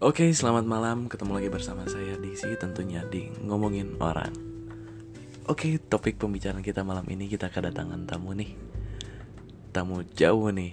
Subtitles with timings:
[0.00, 1.12] Oke, selamat malam.
[1.12, 4.32] Ketemu lagi bersama saya Diksi tentunya di ngomongin orang.
[5.44, 8.56] Oke, topik pembicaraan kita malam ini kita kedatangan tamu nih.
[9.76, 10.72] Tamu jauh nih.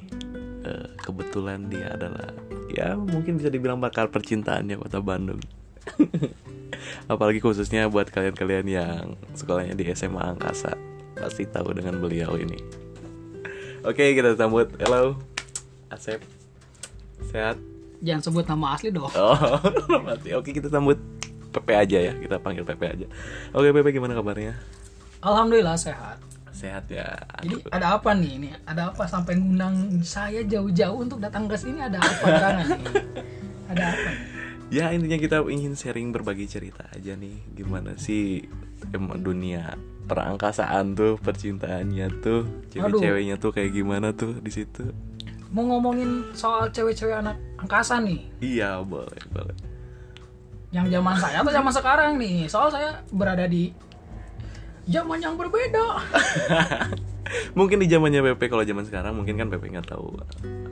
[0.63, 2.31] Eh, kebetulan dia adalah
[2.71, 5.43] ya mungkin bisa dibilang bakal percintaannya kota Bandung.
[7.11, 10.71] Apalagi khususnya buat kalian-kalian yang sekolahnya di SMA Angkasa
[11.19, 12.63] pasti tahu dengan beliau ini.
[13.83, 14.71] Oke, kita sambut.
[14.79, 15.19] Halo.
[15.91, 16.23] Asep.
[17.27, 17.59] Sehat?
[18.01, 19.09] Jangan sebut nama asli dong.
[19.17, 19.37] Oh,
[20.05, 20.33] mati.
[20.37, 20.97] Oke, kita sambut
[21.49, 22.13] Pepe aja ya.
[22.13, 23.07] Kita panggil Pepe aja.
[23.55, 24.53] Oke, Pepe gimana kabarnya?
[25.25, 26.21] Alhamdulillah sehat.
[26.53, 27.17] Sehat ya.
[27.41, 28.49] Jadi ada apa nih ini?
[28.65, 31.81] Ada apa sampai ngundang saya jauh-jauh untuk datang ke sini?
[31.81, 32.67] Ada apa nih?
[33.73, 34.07] Ada apa?
[34.09, 34.17] nih?
[34.67, 37.39] Ya, intinya kita ingin sharing berbagi cerita aja nih.
[37.55, 38.43] Gimana sih
[38.91, 44.91] emang dunia perangkasaan tuh, percintaannya tuh, cewek-ceweknya tuh kayak gimana tuh di situ?
[45.51, 48.19] Mau ngomongin soal cewek-cewek anak angkasa nih.
[48.43, 49.55] Iya, boleh, boleh.
[50.75, 52.35] Yang zaman saya atau zaman sekarang nih?
[52.51, 53.71] Soal saya berada di
[54.87, 55.85] zaman yang berbeda.
[57.59, 60.15] mungkin di zamannya Pepe kalau zaman sekarang mungkin kan Pepe nggak tahu.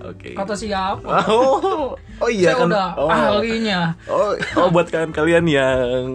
[0.03, 0.35] Oke.
[0.35, 1.23] Kata siapa?
[1.27, 2.67] Oh, oh iya saya kan.
[2.71, 3.09] udah oh.
[3.09, 3.81] ahlinya.
[4.07, 6.05] Oh, oh buat kalian-kalian yang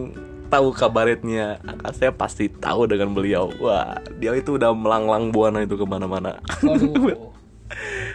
[0.50, 1.62] tahu kabaretnya,
[1.94, 3.54] saya pasti tahu dengan beliau.
[3.62, 6.42] Wah, dia itu udah melanglang buana itu ke mana-mana.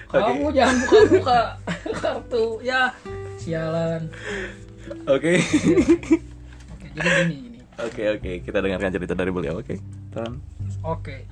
[0.10, 1.40] Kamu jangan buka-buka
[2.00, 2.46] kartu.
[2.62, 2.94] Ya,
[3.38, 4.08] sialan.
[5.10, 7.60] Oke, Oke, jadi gini gini.
[7.82, 8.32] oke, oke.
[8.46, 9.58] Kita dengarkan cerita dari beliau.
[9.60, 9.82] Oke,
[10.14, 10.38] Tan.
[10.86, 11.26] Oke,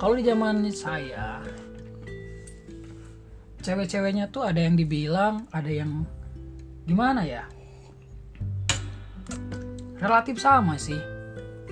[0.00, 1.44] kalau di zaman saya,
[3.60, 6.08] cewek-ceweknya tuh ada yang dibilang, ada yang
[6.88, 7.44] gimana ya?
[10.00, 11.00] Relatif sama sih.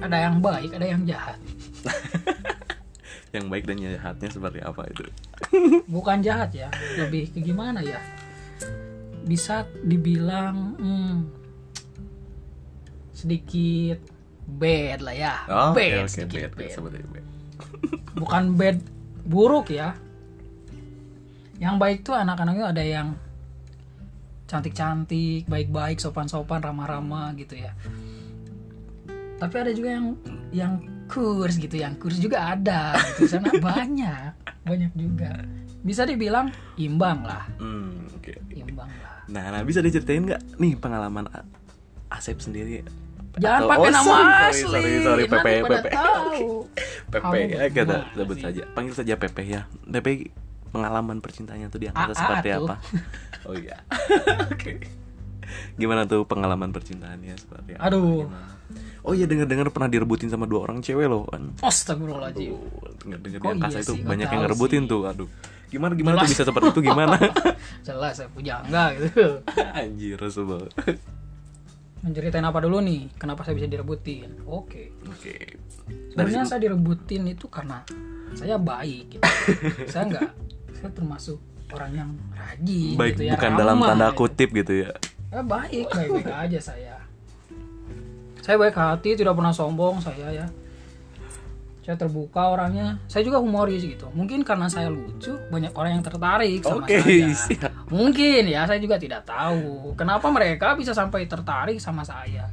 [0.02, 1.40] Ada yang baik, ada yang jahat.
[3.32, 5.04] Yang baik dan jahatnya seperti apa itu?
[5.88, 6.68] Bukan jahat ya,
[7.00, 8.00] lebih ke gimana ya?
[9.24, 11.16] Bisa dibilang hmm,
[13.16, 13.98] sedikit
[14.44, 15.34] bad lah ya.
[15.48, 16.72] Oh, bad, oke, sedikit bad, bad, bad.
[16.76, 17.26] seperti bad.
[18.20, 18.78] bukan bad
[19.26, 19.94] buruk ya
[21.62, 23.08] yang baik tuh anak-anaknya ada yang
[24.50, 27.72] cantik-cantik baik-baik sopan-sopan ramah-ramah gitu ya
[29.38, 30.06] tapi ada juga yang
[30.50, 30.72] yang
[31.12, 33.28] kurs gitu yang kurs juga ada gitu.
[33.28, 34.32] Di sana banyak
[34.64, 35.44] banyak juga.
[35.84, 36.48] Bisa dibilang
[36.80, 37.44] imbang lah.
[37.60, 38.32] Hmm, oke.
[38.56, 39.20] imbang lah.
[39.28, 41.28] Nah, nah, bisa diceritain nggak nih pengalaman
[42.08, 42.80] Asep sendiri?
[43.40, 44.60] jangan pakai oh, nama sorry, asli.
[44.60, 47.48] sorry, sorry, nanti Pepe, Pepe.
[47.56, 49.64] ya kita sebut saja panggil saja Pepe ya.
[49.88, 50.28] Pepe
[50.72, 52.58] pengalaman percintaannya tuh di angkasa AA seperti tuh.
[52.64, 52.74] apa?
[53.42, 53.74] Oh iya.
[54.54, 54.86] Oke.
[55.74, 57.90] Gimana tuh pengalaman percintaannya seperti apa?
[57.90, 58.30] Aduh.
[59.02, 62.54] Oh iya dengar dengar pernah direbutin sama dua orang cewek loh kan Astagfirullahaladzim
[63.02, 64.02] dengar dengar di angkasa iya itu sih?
[64.06, 64.90] Banyak yang ngerebutin sih.
[64.94, 65.28] tuh aduh
[65.72, 66.32] gimana gimana tuh Jelas.
[66.38, 67.16] bisa seperti itu gimana
[67.88, 69.26] jelas saya pujangga gitu
[69.80, 70.68] anjir Rasulullah
[72.02, 73.14] Menceritain apa dulu nih?
[73.14, 74.42] Kenapa saya bisa direbutin?
[74.42, 74.90] Oke.
[75.06, 75.34] oke
[76.10, 77.86] Sebenarnya saya direbutin itu karena
[78.34, 79.16] saya baik.
[79.16, 79.22] Gitu.
[79.92, 80.30] saya nggak,
[80.74, 81.38] saya termasuk
[81.70, 82.98] orang yang rajin.
[82.98, 84.18] baik gitu ya, bukan dalam ramah, tanda gitu.
[84.18, 84.90] kutip gitu ya
[85.32, 86.91] Ya, baik, baik-baik aja saya.
[88.42, 90.46] Saya baik hati, tidak pernah sombong saya ya.
[91.82, 92.98] Saya terbuka orangnya.
[93.06, 94.10] Saya juga humoris gitu.
[94.14, 97.30] Mungkin karena saya lucu, banyak orang yang tertarik sama Oke, saya.
[97.34, 97.70] siap.
[97.86, 102.50] Mungkin ya, saya juga tidak tahu kenapa mereka bisa sampai tertarik sama saya.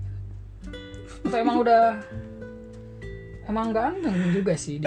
[1.25, 1.97] Atau emang udah
[3.49, 4.77] emang ganteng juga sih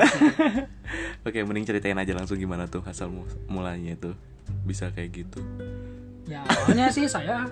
[1.26, 4.14] oke mending ceritain aja langsung gimana tuh asal mu- mulanya itu
[4.62, 5.42] bisa kayak gitu
[6.30, 7.50] Ya awalnya sih saya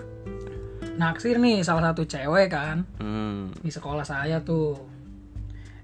[0.99, 4.75] naksir nih salah satu cewek kan hmm di sekolah saya tuh.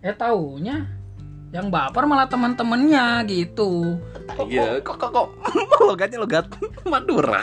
[0.03, 0.85] Eh taunya
[1.55, 3.97] yang baper malah teman-temannya gitu.
[4.51, 6.45] Iya, kok kok kok logatnya logat
[6.83, 7.41] Madura.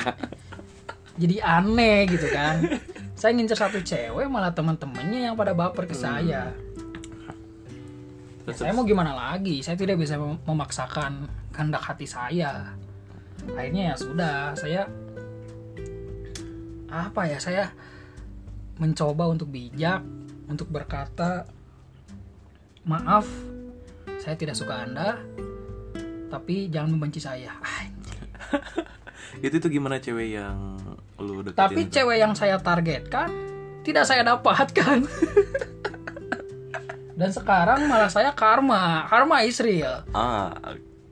[1.17, 2.61] Jadi aneh gitu kan.
[3.15, 6.51] saya ngincer satu cewek malah teman-temannya yang pada baper ke saya.
[8.45, 9.65] Ya, saya mau gimana lagi?
[9.65, 12.77] Saya tidak bisa mem- memaksakan kehendak hati saya.
[13.57, 14.85] Akhirnya ya sudah, saya
[16.89, 17.39] apa ya?
[17.39, 17.71] Saya
[18.81, 20.03] mencoba untuk bijak,
[20.51, 21.47] untuk berkata
[22.85, 23.25] maaf,
[24.21, 25.21] saya tidak suka Anda,
[26.29, 27.55] tapi jangan membenci saya.
[29.45, 30.79] Itu tuh gimana cewek yang
[31.19, 31.59] lu deketin?
[31.59, 31.93] Tapi itu?
[32.01, 33.31] cewek yang saya targetkan
[33.85, 34.99] tidak saya dapatkan.
[37.19, 40.03] Dan sekarang malah saya karma, karma is real.
[40.11, 40.51] Ah,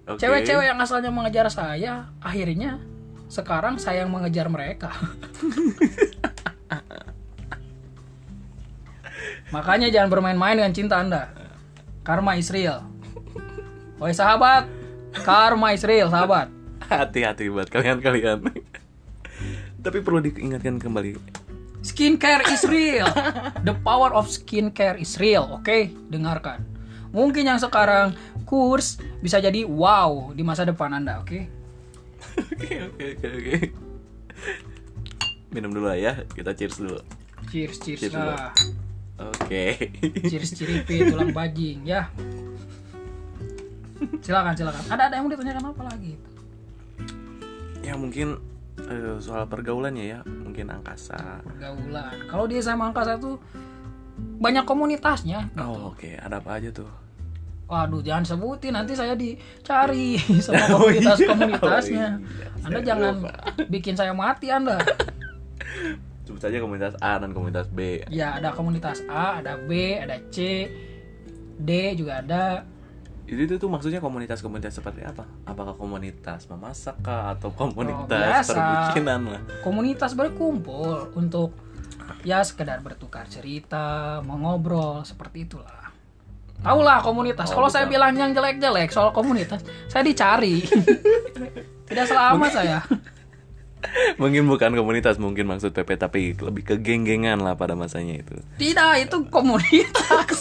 [0.09, 0.19] oke.
[0.19, 2.83] Cewek-cewek yang asalnya mengejar saya, akhirnya
[3.32, 4.93] sekarang saya yang mengejar mereka.
[9.56, 11.32] Makanya jangan bermain-main dengan cinta Anda.
[12.05, 12.84] Karma is real.
[13.96, 14.69] Woi sahabat,
[15.25, 16.52] karma is real, sahabat.
[16.93, 18.52] hati-hati buat kalian-kalian.
[19.81, 21.17] Tapi perlu diingatkan kembali.
[21.81, 23.08] Skincare is real.
[23.64, 25.49] The power of skincare is real.
[25.56, 26.69] Oke, dengarkan.
[27.17, 28.12] Mungkin yang sekarang
[28.44, 31.62] kurs bisa jadi wow di masa depan Anda, oke?
[32.32, 33.56] Oke oke oke oke.
[35.52, 36.12] Minum dulu lah ya.
[36.32, 36.99] Kita cheers dulu.
[37.52, 38.55] Cheers, cheers, Cheers lah.
[39.20, 39.93] Oke.
[40.31, 42.08] Cheers ciripi tulang bajing ya.
[44.25, 44.82] Silakan, silakan.
[44.88, 46.14] Ada ada yang mau ditanyakan apa lagi?
[47.82, 48.38] ya mungkin
[48.78, 51.43] eh, soal pergaulannya ya, mungkin angkasa.
[51.43, 52.14] Pergaulan.
[52.31, 53.37] Kalau di SMA Angkasa tuh
[54.38, 55.50] banyak komunitasnya.
[55.58, 56.88] Oh oke, ada apa aja tuh?
[57.73, 61.17] Waduh, jangan sebutin nanti saya dicari sama Oh, iya.
[61.17, 62.09] komunitas-komunitasnya.
[62.13, 62.69] Oh, iya.
[62.69, 63.15] Anda jangan
[63.73, 64.77] bikin saya mati Anda.
[66.29, 68.05] Sebut saja komunitas A dan komunitas B.
[68.13, 70.69] Ya, ada komunitas A, ada B, ada C,
[71.57, 72.69] D juga ada.
[73.25, 75.25] Itu, itu tuh maksudnya komunitas-komunitas seperti apa?
[75.49, 78.53] Apakah komunitas memasak kah atau komunitas biasa.
[78.53, 79.43] perbucinan lah?
[79.65, 81.57] Komunitas berkumpul untuk
[82.23, 85.81] ya sekedar bertukar cerita, mengobrol seperti itulah.
[86.62, 87.50] Tahulah komunitas.
[87.50, 90.62] Oh, Kalau saya bilang yang jelek-jelek soal komunitas, saya dicari.
[91.91, 92.79] Tidak selamat saya.
[94.23, 98.38] Mungkin bukan komunitas, mungkin maksud PP tapi lebih ke geng-gengan lah pada masanya itu.
[98.55, 100.38] Tidak, itu komunitas.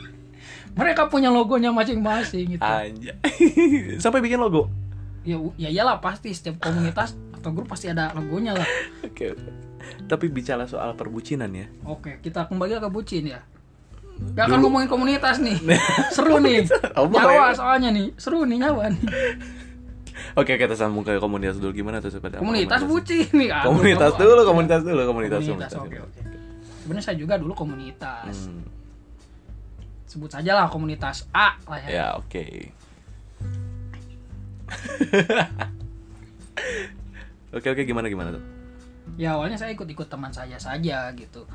[0.80, 2.64] Mereka punya logonya masing-masing gitu.
[2.64, 3.14] Anjay.
[4.00, 4.72] Sampai bikin logo.
[5.28, 8.68] Ya, ya iyalah pasti setiap komunitas atau grup pasti ada logonya lah.
[9.04, 9.36] Oke.
[9.36, 9.50] oke.
[10.08, 11.68] Tapi bicara soal perbucinan ya.
[11.84, 13.44] Oke, kita kembali ke bucin ya.
[14.34, 15.58] Gak akan ngomongin komunitas nih.
[16.14, 16.66] Seru nih.
[16.98, 18.14] Oh, nyawa soalnya nih.
[18.14, 19.02] Seru nih nyawa nih.
[20.34, 23.50] Oke, kita sambung ke komunitas dulu gimana tuh seperti Komunitas bucin nih.
[23.50, 25.38] Aduh, Komunitas dulu, komunitas dulu, komunitas.
[25.42, 26.20] Komunitas, oke oke.
[26.82, 28.34] Sebenarnya saya juga dulu komunitas.
[28.50, 28.66] Hmm,
[30.10, 31.88] Sebut saja lah komunitas A lah ya.
[31.90, 32.44] ya, oke.
[37.54, 38.42] Oke, oke, gimana gimana tuh?
[39.14, 41.46] Ya awalnya saya ikut-ikut teman saya saja gitu.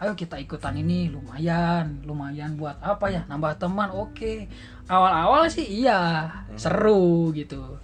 [0.00, 3.28] Ayo kita ikutan ini lumayan, lumayan buat apa ya?
[3.28, 4.48] Nambah teman, oke.
[4.88, 6.24] Awal-awal sih iya,
[6.56, 7.76] seru gitu.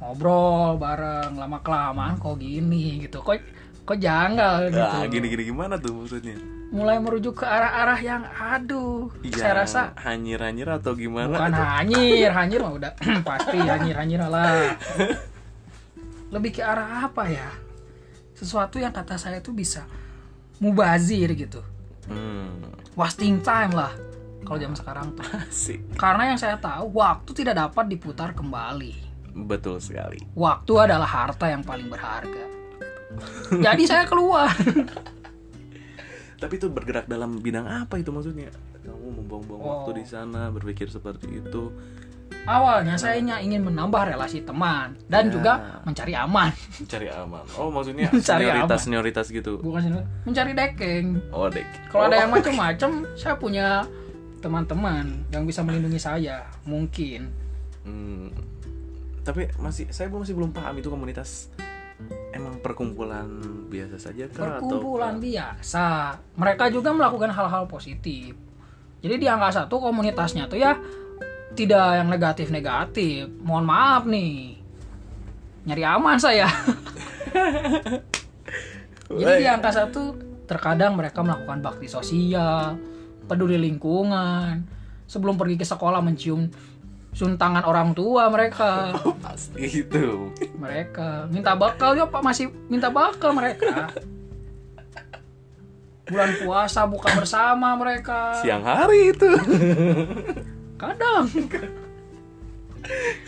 [0.00, 3.20] Ngobrol bareng, lama kelamaan kok gini gitu.
[3.20, 3.36] Kok
[3.84, 4.80] kok janggal gitu.
[4.80, 6.40] Nah, gini-gini gimana tuh maksudnya?
[6.72, 9.12] Mulai merujuk ke arah-arah yang aduh.
[9.36, 11.36] Saya rasa hanyir-hanyir atau gimana?
[11.36, 11.68] bukan tuh?
[11.68, 12.92] hanyir, hanyir mah udah
[13.28, 14.72] pasti hanyir-hanyir lah.
[16.32, 17.52] Lebih ke arah apa ya?
[18.32, 19.84] Sesuatu yang kata saya tuh bisa
[20.58, 21.62] mubazir gitu.
[22.06, 23.92] Hmm, Wasting time lah
[24.42, 25.24] kalau zaman sekarang tuh.
[25.44, 25.80] asik.
[25.94, 28.94] Karena yang saya tahu waktu tidak dapat diputar kembali.
[29.38, 30.18] Betul sekali.
[30.32, 32.48] Waktu adalah harta yang paling berharga.
[33.50, 34.50] Jadi saya keluar.
[36.42, 38.50] Tapi itu bergerak dalam bidang apa itu maksudnya?
[38.78, 39.68] Kamu membuang-buang Oh.
[39.82, 41.74] waktu di sana, berpikir seperti itu.
[42.44, 45.32] Awalnya saya hanya ingin menambah relasi teman dan Ya.
[45.34, 45.52] juga
[45.82, 46.50] mencari aman.
[46.84, 47.44] Cari aman.
[47.54, 48.84] Oh, maksudnya Cari senioritas aman.
[48.84, 49.52] senioritas gitu.
[49.58, 49.92] Bukan sih,
[50.24, 51.06] mencari dekeng.
[51.28, 51.66] Oh, dek.
[51.88, 52.20] Kalau ada Oh.
[52.24, 52.90] yang macam-macam,
[53.20, 53.84] saya punya
[54.38, 56.46] teman-teman yang bisa melindungi saya.
[56.62, 57.28] Mungkin.
[57.82, 58.28] Hmm,
[59.22, 61.48] tapi masih saya masih belum paham itu komunitas
[62.30, 63.26] emang perkumpulan
[63.66, 65.86] biasa saja kah Perkumpulan atau biasa.
[66.32, 68.32] Mereka juga melakukan hal-hal positif.
[68.98, 70.78] Jadi di angka satu komunitasnya tuh ya
[71.58, 73.26] tidak yang negatif-negatif.
[73.42, 74.62] Mohon maaf nih.
[75.66, 76.46] Nyari aman saya.
[79.10, 80.14] Jadi di angka satu
[80.46, 82.78] terkadang mereka melakukan bakti sosial,
[83.26, 84.62] peduli lingkungan,
[85.10, 86.46] sebelum pergi ke sekolah mencium
[87.10, 88.94] suntangan orang tua mereka.
[89.02, 90.30] Oh, pasti itu.
[90.54, 93.90] Mereka minta bakal ya Pak masih minta bakal mereka.
[96.08, 98.40] Bulan puasa buka bersama mereka.
[98.40, 99.28] Siang hari itu.
[100.78, 101.26] Kadang.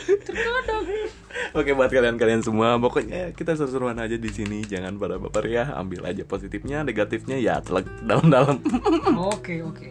[0.07, 0.83] Terkadang.
[1.52, 4.62] Oke buat kalian-kalian semua, pokoknya kita seru-seruan aja di sini.
[4.62, 8.62] Jangan pada baper ya, ambil aja positifnya, negatifnya ya telek dalam-dalam.
[9.35, 9.90] Oke, oke.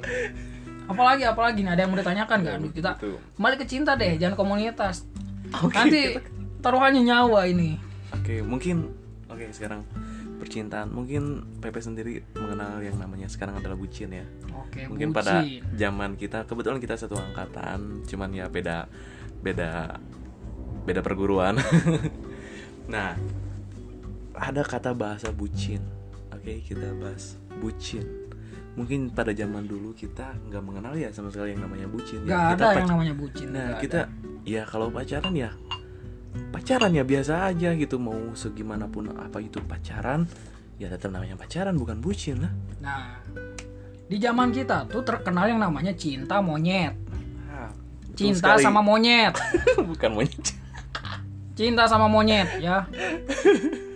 [0.90, 2.38] Apalagi apalagi nih ada yang mau ditanyakan?
[2.50, 2.98] Aduh, kita
[3.38, 5.06] kembali ke cinta deh, jangan komunitas.
[5.52, 6.24] Nanti kita-
[6.64, 7.78] taruhannya nyawa ini.
[8.16, 8.90] Oke, mungkin
[9.30, 9.86] oke sekarang
[10.40, 10.90] percintaan.
[10.90, 11.24] Mungkin
[11.60, 14.26] Pepe sendiri mengenal yang namanya sekarang adalah bucin ya.
[14.56, 15.62] Oke, Mungkin pada bucin.
[15.76, 18.88] zaman kita kebetulan kita satu angkatan, cuman ya beda
[19.44, 20.00] beda
[20.88, 21.60] beda perguruan.
[22.94, 23.14] nah,
[24.34, 25.84] ada kata bahasa bucin.
[26.32, 28.08] Oke, kita bahas bucin.
[28.80, 32.24] Mungkin pada zaman dulu kita nggak mengenal ya sama sekali yang namanya bucin.
[32.24, 33.48] Nggak ya, kita ada pac- yang namanya bucin.
[33.52, 34.00] Nah, kita
[34.48, 35.52] ya kalau pacaran ya
[36.50, 40.26] pacaran ya biasa aja gitu mau segimanapun apa itu pacaran
[40.78, 42.54] ya tetap namanya pacaran bukan bucin lah.
[42.80, 43.20] Nah,
[44.08, 46.96] di zaman kita tuh terkenal yang namanya cinta monyet.
[47.50, 47.70] Ah,
[48.08, 48.64] betul Cinta sekali.
[48.64, 49.34] sama monyet.
[49.90, 50.46] bukan monyet.
[51.54, 52.88] Cinta sama monyet ya.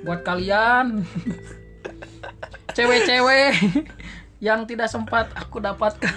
[0.04, 1.08] buat kalian
[2.76, 3.56] cewek-cewek
[4.44, 6.12] yang tidak sempat aku dapatkan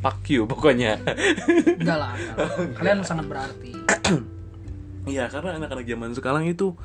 [0.00, 0.96] Fuck you pokoknya.
[1.76, 2.48] enggak lah, enggak lah.
[2.74, 3.76] kalian sangat berarti
[5.02, 6.78] Iya karena anak-anak zaman sekarang itu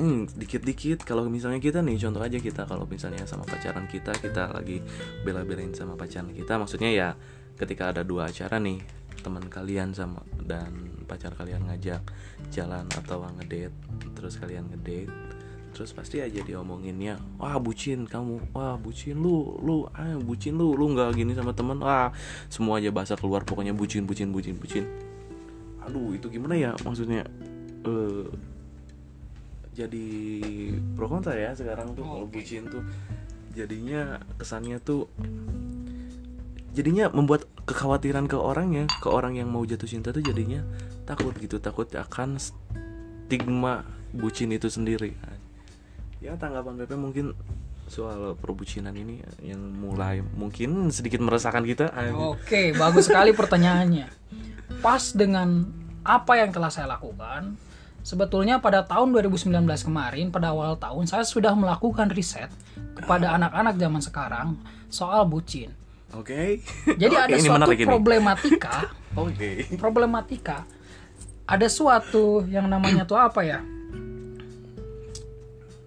[0.00, 1.04] hmm, dikit-dikit.
[1.04, 4.80] Kalau misalnya kita nih contoh aja kita kalau misalnya sama pacaran kita kita lagi
[5.22, 7.08] bela-belain sama pacaran kita maksudnya ya
[7.54, 8.82] ketika ada dua acara nih
[9.22, 12.02] teman kalian sama dan pacar kalian ngajak
[12.52, 13.72] jalan atau ngedate
[14.12, 15.08] terus kalian ngedate
[15.74, 20.92] terus pasti aja diomonginnya wah bucin kamu wah bucin lu lu ah bucin lu lu
[20.94, 22.14] nggak gini sama teman wah
[22.46, 24.86] semua aja bahasa keluar pokoknya bucin bucin bucin bucin
[25.84, 26.72] aduh itu gimana ya?
[26.82, 27.28] Maksudnya
[27.84, 28.26] eh
[29.74, 30.06] jadi
[30.94, 32.84] pro kontra ya sekarang tuh kalau bucin tuh.
[33.54, 35.06] Jadinya kesannya tuh
[36.74, 40.66] jadinya membuat kekhawatiran ke orangnya ke orang yang mau jatuh cinta tuh jadinya
[41.06, 45.14] takut gitu takut akan stigma bucin itu sendiri.
[46.18, 47.36] Ya tanggapan Pepe mungkin
[47.86, 51.92] soal perbucinan ini yang mulai mungkin sedikit meresahkan kita.
[52.16, 54.08] Oke, bagus sekali pertanyaannya.
[54.80, 55.68] Pas dengan
[56.04, 57.56] apa yang telah saya lakukan,
[58.04, 62.52] sebetulnya pada tahun 2019 kemarin, pada awal tahun, saya sudah melakukan riset
[62.94, 64.48] kepada anak-anak zaman sekarang
[64.92, 65.72] soal bucin.
[66.14, 66.62] oke
[66.94, 68.74] Jadi Oke, ada ini suatu problematika,
[69.18, 70.58] oke problematika.
[71.44, 73.60] Ada suatu yang namanya tuh apa ya?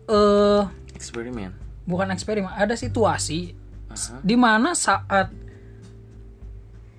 [0.08, 0.62] Eh,
[0.94, 3.56] eksperimen bukan eksperimen, ada situasi
[3.88, 4.20] Aha.
[4.20, 5.32] di mana saat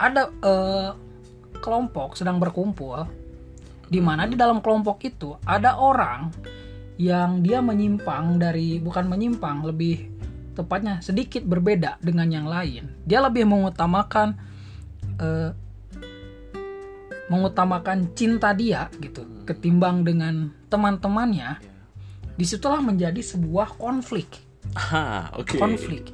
[0.01, 0.91] ada eh,
[1.61, 3.07] kelompok sedang berkumpul
[3.89, 6.29] di mana di dalam kelompok itu ada orang
[7.01, 10.11] yang dia menyimpang dari bukan menyimpang lebih
[10.59, 12.91] tepatnya sedikit berbeda dengan yang lain.
[13.07, 14.35] Dia lebih mengutamakan
[15.23, 15.51] eh,
[17.31, 21.63] mengutamakan cinta dia gitu ketimbang dengan teman-temannya.
[22.35, 24.43] Di situlah menjadi sebuah konflik.
[24.75, 25.57] Ah, oke.
[25.57, 26.11] konflik.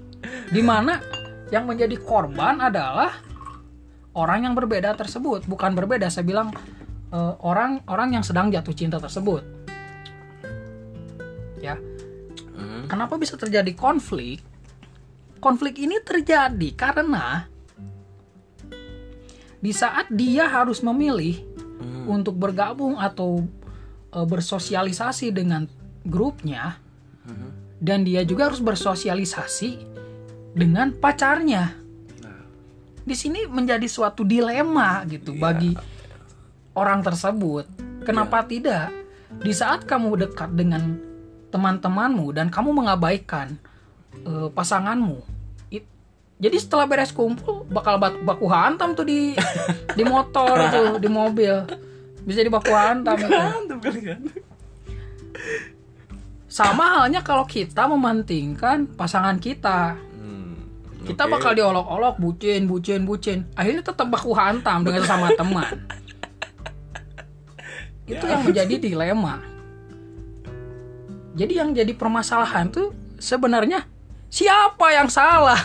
[0.53, 1.01] Di mana
[1.53, 3.13] yang menjadi korban adalah
[4.15, 6.51] orang yang berbeda tersebut bukan berbeda saya bilang
[7.13, 9.43] eh, orang orang yang sedang jatuh cinta tersebut
[11.61, 11.77] ya
[12.55, 12.87] Hmm.
[12.87, 14.39] kenapa bisa terjadi konflik
[15.43, 17.51] konflik ini terjadi karena
[19.59, 21.43] di saat dia harus memilih
[21.75, 22.21] Hmm.
[22.21, 23.43] untuk bergabung atau
[24.15, 25.67] eh, bersosialisasi dengan
[26.07, 26.79] grupnya
[27.27, 27.49] Mhm.
[27.83, 29.71] dan dia juga harus bersosialisasi
[30.55, 31.75] dengan pacarnya.
[33.05, 35.41] Di sini menjadi suatu dilema gitu Iya.
[35.41, 35.73] bagi
[36.73, 37.69] orang tersebut.
[38.03, 38.89] Kenapa tidak?
[39.35, 40.97] Di saat kamu dekat dengan
[41.49, 43.55] teman-temanmu dan kamu mengabaikan
[44.17, 45.21] eh, pasanganmu,
[45.69, 45.91] it-
[46.37, 49.35] jadi setelah beres kumpul bakal baku hantam tuh di
[49.91, 51.51] di motor tuh di mobil
[52.23, 53.19] bisa jadi baku hantam
[53.79, 54.21] kali kan.
[56.47, 59.99] Sama halnya kalau kita mementingkan pasangan kita.
[61.05, 63.39] Kita bakal diolok-olok, bucin, bucin, bucin.
[63.55, 65.85] Akhirnya tetap baku hantam dengan sama teman.
[68.11, 69.41] Itu yang menjadi dilema.
[71.35, 73.83] Jadi yang jadi permasalahan tuh sebenarnya
[74.31, 75.59] siapa yang salah?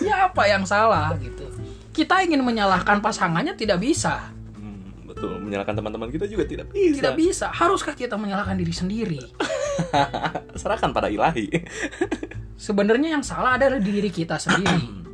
[0.00, 1.44] siapa yang salah gitu.
[1.90, 4.32] Kita ingin menyalahkan pasangannya tidak bisa.
[5.20, 6.96] Betul, menyalahkan teman-teman kita juga tidak bisa.
[6.96, 7.46] Tidak bisa.
[7.52, 9.20] Haruskah kita menyalahkan diri sendiri?
[10.60, 11.52] Serahkan pada ilahi.
[12.56, 15.04] Sebenarnya yang salah adalah diri kita sendiri.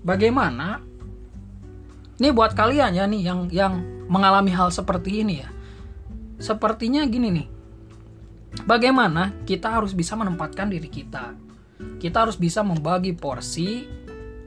[0.00, 0.80] Bagaimana?
[2.16, 3.74] Ini buat kalian ya nih yang yang
[4.08, 5.52] mengalami hal seperti ini ya.
[6.40, 7.48] Sepertinya gini nih.
[8.64, 11.36] Bagaimana kita harus bisa menempatkan diri kita?
[12.00, 13.84] Kita harus bisa membagi porsi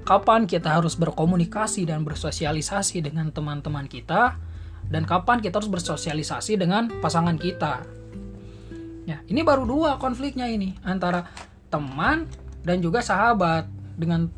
[0.02, 4.49] kapan kita harus berkomunikasi dan bersosialisasi dengan teman-teman kita
[4.90, 7.86] dan kapan kita harus bersosialisasi dengan pasangan kita.
[9.06, 11.30] Ya, ini baru dua konfliknya ini antara
[11.70, 12.30] teman
[12.62, 13.66] dan juga sahabat
[13.96, 14.30] dengan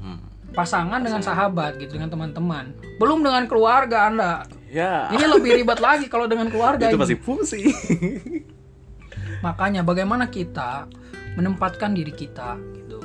[0.00, 0.16] Hmm.
[0.50, 2.72] pasangan dengan sahabat gitu dengan teman-teman.
[2.96, 4.32] Belum dengan keluarga Anda.
[4.66, 6.88] Ya, Ini lebih ribet lagi kalau dengan keluarga.
[6.88, 7.02] itu ini.
[7.02, 7.60] pasti fungsi.
[9.44, 10.88] Makanya bagaimana kita
[11.34, 12.98] menempatkan diri kita gitu.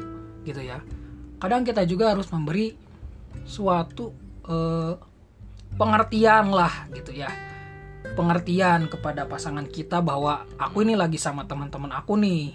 [0.43, 0.79] Gitu ya.
[1.37, 2.75] Kadang kita juga harus memberi
[3.43, 4.11] suatu
[4.45, 4.93] eh,
[5.75, 7.29] pengertian lah gitu ya.
[8.15, 12.53] Pengertian kepada pasangan kita bahwa aku ini lagi sama teman-teman aku nih.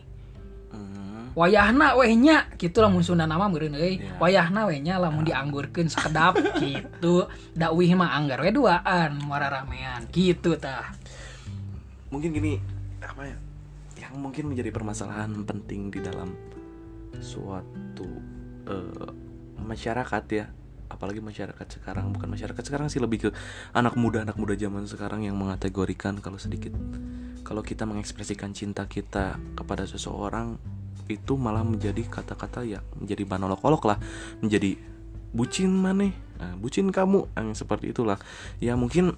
[0.70, 4.16] Hmm, wayahna wehnya gitu lamun Sunda nama meureun euy Iya.
[4.16, 10.94] wayahna wehnya lamun dianggurkeun sakedap gitu dakwih mah anggar we duaan muara ramean gitu tah
[12.06, 12.58] mungkin gini
[13.02, 13.36] apa ya?
[14.00, 16.30] Yang mungkin menjadi permasalahan penting di dalam
[17.18, 18.06] suatu
[18.64, 19.10] eh,
[19.58, 20.46] masyarakat ya.
[20.90, 23.30] Apalagi masyarakat sekarang bukan masyarakat sekarang sih lebih ke
[23.72, 26.74] anak muda anak muda zaman sekarang yang mengategorikan kalau sedikit.
[27.46, 30.58] Kalau kita mengekspresikan cinta kita kepada seseorang
[31.10, 33.98] itu malah menjadi kata-kata ya menjadi banolok-olok lah.
[34.42, 34.76] Menjadi
[35.30, 36.10] bucin mana?
[36.38, 37.30] Nah, bucin kamu.
[37.38, 38.18] Yang seperti itulah.
[38.58, 39.14] Ya mungkin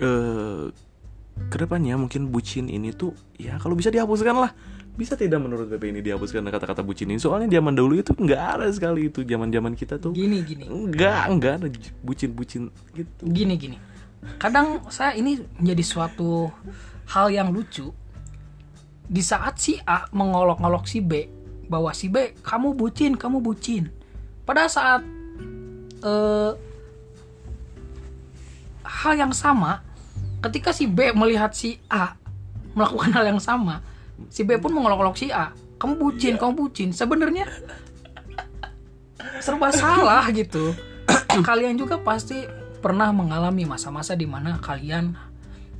[0.00, 0.70] eh
[1.48, 4.52] ke depannya mungkin bucin ini tuh ya kalau bisa dihapuskan lah
[4.98, 7.20] bisa tidak menurut PP ini dihapuskan kata-kata bucin ini?
[7.20, 10.12] Soalnya zaman dahulu itu nggak ada sekali itu zaman zaman kita tuh.
[10.12, 10.66] Gini gini.
[10.66, 11.66] Nggak nggak ada
[12.04, 13.22] bucin-bucin gitu.
[13.24, 13.76] Gini gini.
[14.36, 16.50] Kadang saya ini menjadi suatu
[17.10, 17.90] hal yang lucu.
[19.10, 21.26] Di saat si A mengolok-olok si B
[21.66, 23.90] bahwa si B kamu bucin kamu bucin.
[24.46, 25.02] Pada saat
[26.02, 26.52] eh,
[28.86, 29.82] hal yang sama
[30.40, 32.16] ketika si B melihat si A
[32.74, 33.82] melakukan hal yang sama
[34.28, 35.54] si B pun mengolok-olok si A.
[35.80, 36.92] Kamu bucin kamu bucin.
[36.92, 37.48] Sebenarnya
[39.40, 40.76] serba salah gitu.
[41.48, 42.44] Kalian juga pasti
[42.80, 45.12] pernah mengalami masa-masa di mana kalian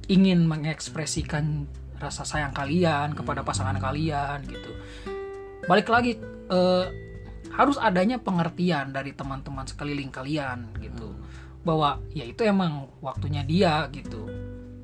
[0.09, 1.65] ingin mengekspresikan
[1.97, 4.73] rasa sayang kalian kepada pasangan kalian gitu.
[5.69, 6.17] Balik lagi
[6.49, 6.87] eh,
[7.51, 11.13] harus adanya pengertian dari teman-teman sekeliling kalian gitu.
[11.65, 14.29] Bahwa ya itu emang waktunya dia gitu.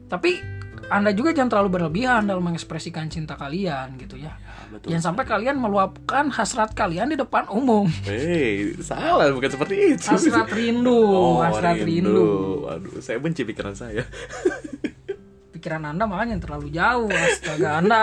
[0.08, 0.55] Tapi
[0.88, 4.38] anda juga jangan terlalu berlebihan dalam mengekspresikan cinta kalian gitu ya
[4.68, 10.06] betul jangan sampai kalian meluapkan hasrat kalian di depan umum Hei, salah bukan seperti itu.
[10.06, 12.62] hasrat rindu Oh, hasrat rindu.
[12.64, 14.06] Waduh, saya benci pikiran saya.
[15.54, 18.02] pikiran anda makanya terlalu jauh astaga anda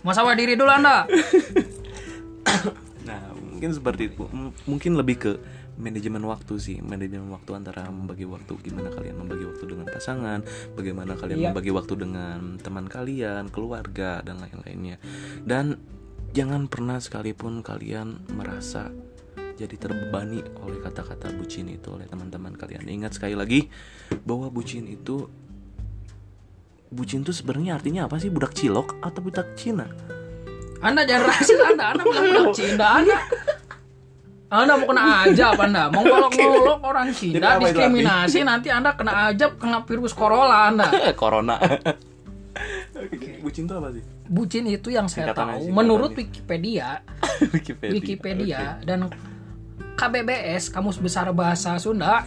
[0.00, 1.06] masalah diri dulu anda
[3.04, 4.24] Nah, mungkin seperti itu.
[4.26, 5.32] M- Mungkin lebih ke
[5.74, 10.40] manajemen waktu sih, manajemen waktu antara membagi waktu gimana kalian membagi waktu dengan pasangan,
[10.78, 11.48] bagaimana kalian Iya.
[11.50, 15.02] membagi waktu dengan teman kalian, keluarga dan lain-lainnya.
[15.42, 15.78] Dan
[16.30, 18.90] jangan pernah sekalipun kalian merasa
[19.54, 22.86] jadi terbebani oleh kata-kata bucin itu oleh teman-teman kalian.
[22.90, 23.70] Ingat sekali lagi
[24.26, 25.30] bahwa bucin itu
[26.90, 28.30] bucin itu sebenarnya artinya apa sih?
[28.30, 29.86] Budak cilok atau budak Cina?
[30.84, 33.18] anda jangan rasis anda anda bilang bilang Cina anda
[34.62, 35.82] anda mau kena ajab anda.
[35.90, 40.86] Mau ngolok-ngolok orang Cina apa diskriminasi nanti anda kena ajab kena virus corona anda.
[41.20, 41.58] Corona.
[43.42, 44.02] bucin itu apa sih?
[44.24, 45.62] bucin itu yang saya Singkatannya, tahu.
[45.68, 45.76] singkatannya.
[45.76, 46.88] menurut Wikipedia.
[47.52, 47.92] Wikipedia.
[47.92, 48.60] Wikipedia.
[48.86, 49.10] dan
[49.94, 52.24] KBBS Kamus Besar Bahasa Sunda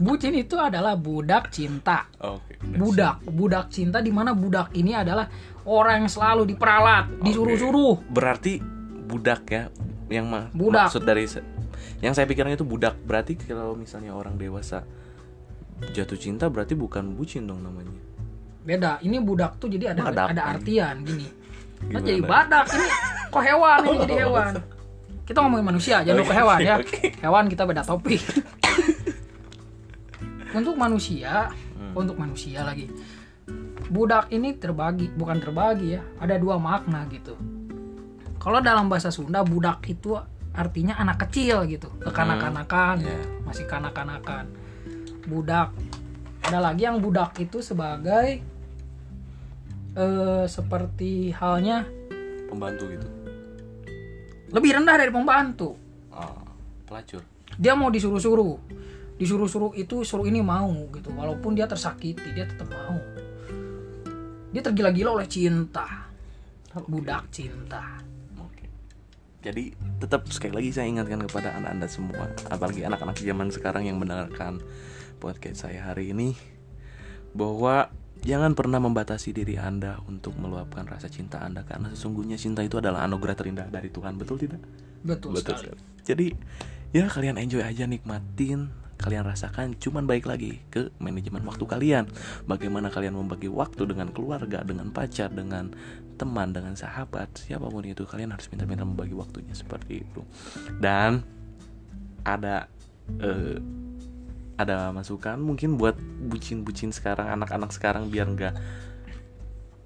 [0.00, 2.08] bucin itu adalah budak cinta.
[2.18, 2.56] Oke.
[2.64, 3.68] budak budak.
[3.68, 5.28] Cinta di mana budak ini adalah
[5.68, 8.06] orang yang selalu diperalat disuruh-suruh.
[8.10, 8.58] Berarti
[9.04, 9.68] budak ya
[10.14, 10.86] yang ma- Budak.
[10.86, 11.26] maksud dari
[11.98, 12.94] yang saya pikirnya itu budak.
[13.00, 14.86] Berarti kalau misalnya orang dewasa
[15.90, 17.90] jatuh cinta berarti bukan bucin dong namanya.
[18.64, 20.26] beda ini budak tuh jadi ada Badak.
[20.32, 21.28] ada artian gini
[21.84, 22.06] Nah, Gimana?
[22.06, 22.86] jadi badak ini
[23.28, 24.52] kok hewan ini jadi hewan
[25.22, 26.76] kita ngomongin manusia jangan lupa hewan ya
[27.26, 28.22] hewan kita beda topik
[30.56, 31.90] untuk manusia Hmm.
[31.92, 32.86] untuk manusia lagi
[33.90, 37.34] budak ini terbagi bukan terbagi ya ada dua makna gitu
[38.44, 40.12] kalau dalam bahasa Sunda budak itu
[40.52, 41.88] artinya anak kecil gitu.
[41.98, 43.18] Kekanak-kanakan Iya.
[43.42, 44.44] masih kanak-kanakan.
[45.24, 45.72] Budak.
[46.44, 48.44] Ada lagi yang budak itu sebagai
[49.96, 51.86] eh, seperti halnya
[52.50, 53.08] Pembantu gitu.
[54.52, 55.74] lebih rendah dari pembantu.
[56.12, 56.38] Ah,
[56.86, 57.24] pelacur.
[57.56, 58.58] dia mau disuruh-suruh.
[59.14, 61.10] Disuruh-suruh itu suruh ini mau gitu.
[61.10, 62.98] Walaupun dia tersakiti dia tetap mau.
[64.50, 66.06] Dia tergila-gila oleh cinta.
[66.86, 68.02] Budak cinta.
[69.44, 74.64] Jadi tetap sekali lagi saya ingatkan kepada anak-anak semua, apalagi anak-anak zaman sekarang yang mendengarkan
[75.20, 76.32] podcast saya hari ini
[77.36, 77.92] bahwa
[78.24, 83.04] jangan pernah membatasi diri Anda untuk meluapkan rasa cinta Anda karena sesungguhnya cinta itu adalah
[83.04, 84.64] anugerah terindah dari Tuhan, betul tidak?
[85.04, 85.80] betul, Betul sekali sekali.
[86.08, 86.26] Jadi
[86.96, 88.72] ya kalian enjoy aja nikmatin,
[89.04, 89.76] kalian rasakan.
[89.76, 92.08] Cuman baik lagi ke manajemen waktu kalian.
[92.48, 95.76] Bagaimana kalian membagi waktu dengan keluarga, dengan pacar, dengan
[96.16, 100.24] teman, dengan sahabat, siapa pun itu kalian harus pintar-pintar membagi waktunya seperti itu.
[100.80, 101.20] Dan
[102.24, 102.72] ada
[103.20, 103.60] eh,
[104.56, 105.98] ada masukan mungkin buat
[106.30, 108.54] bucin-bucin sekarang, anak-anak sekarang biar nggak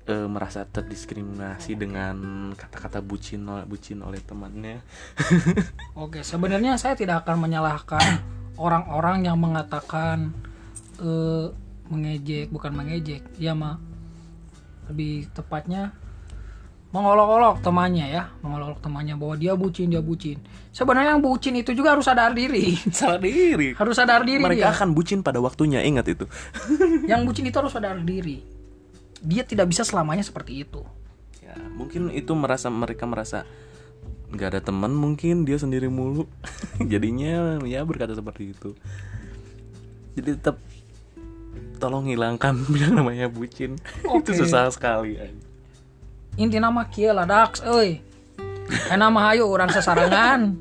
[0.06, 2.16] eh, merasa terdiskriminasi dengan
[2.54, 4.84] kata-kata bucin bucin oleh temannya.
[6.04, 10.34] oke sebenarnya saya tidak akan menyalahkan orang-orang yang mengatakan
[10.98, 11.46] eh,
[11.88, 13.80] mengejek bukan mengejek ya mah
[14.88, 15.94] lebih tepatnya
[16.88, 20.40] mengolok-olok temannya ya mengolok temannya bahwa dia bucin dia bucin
[20.72, 23.76] sebenarnya yang bucin itu juga harus sadar diri Salah diri.
[23.76, 24.72] harus sadar diri Mereka dia.
[24.72, 26.24] akan bucin pada waktunya, ingat itu.
[27.10, 28.40] yang bucin itu harus sadar diri
[29.20, 30.82] dia tidak bisa selamanya seperti itu
[31.40, 33.48] Ya, mungkin itu merasa mereka merasa
[34.28, 36.28] nggak ada teman mungkin dia sendiri mulu.
[36.92, 38.76] Jadinya ya berkata seperti itu.
[40.18, 40.56] Jadi tetap
[41.78, 43.78] tolong hilangkan yang namanya bucin.
[44.04, 44.36] Itu Oke.
[44.36, 45.46] susah sekali anjing.
[46.38, 47.98] inti nama kia lah dax euy.
[48.92, 50.54] Enak mah ayo orang sesarangan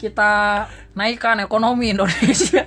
[0.00, 0.64] kita
[0.96, 2.66] naikkan ekonomi Indonesia.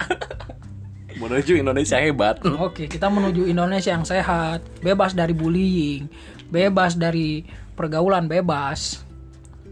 [1.19, 2.39] Menuju Indonesia hebat.
[2.45, 6.07] Oke, kita menuju Indonesia yang sehat, bebas dari bullying,
[6.47, 7.43] bebas dari
[7.75, 9.03] pergaulan bebas,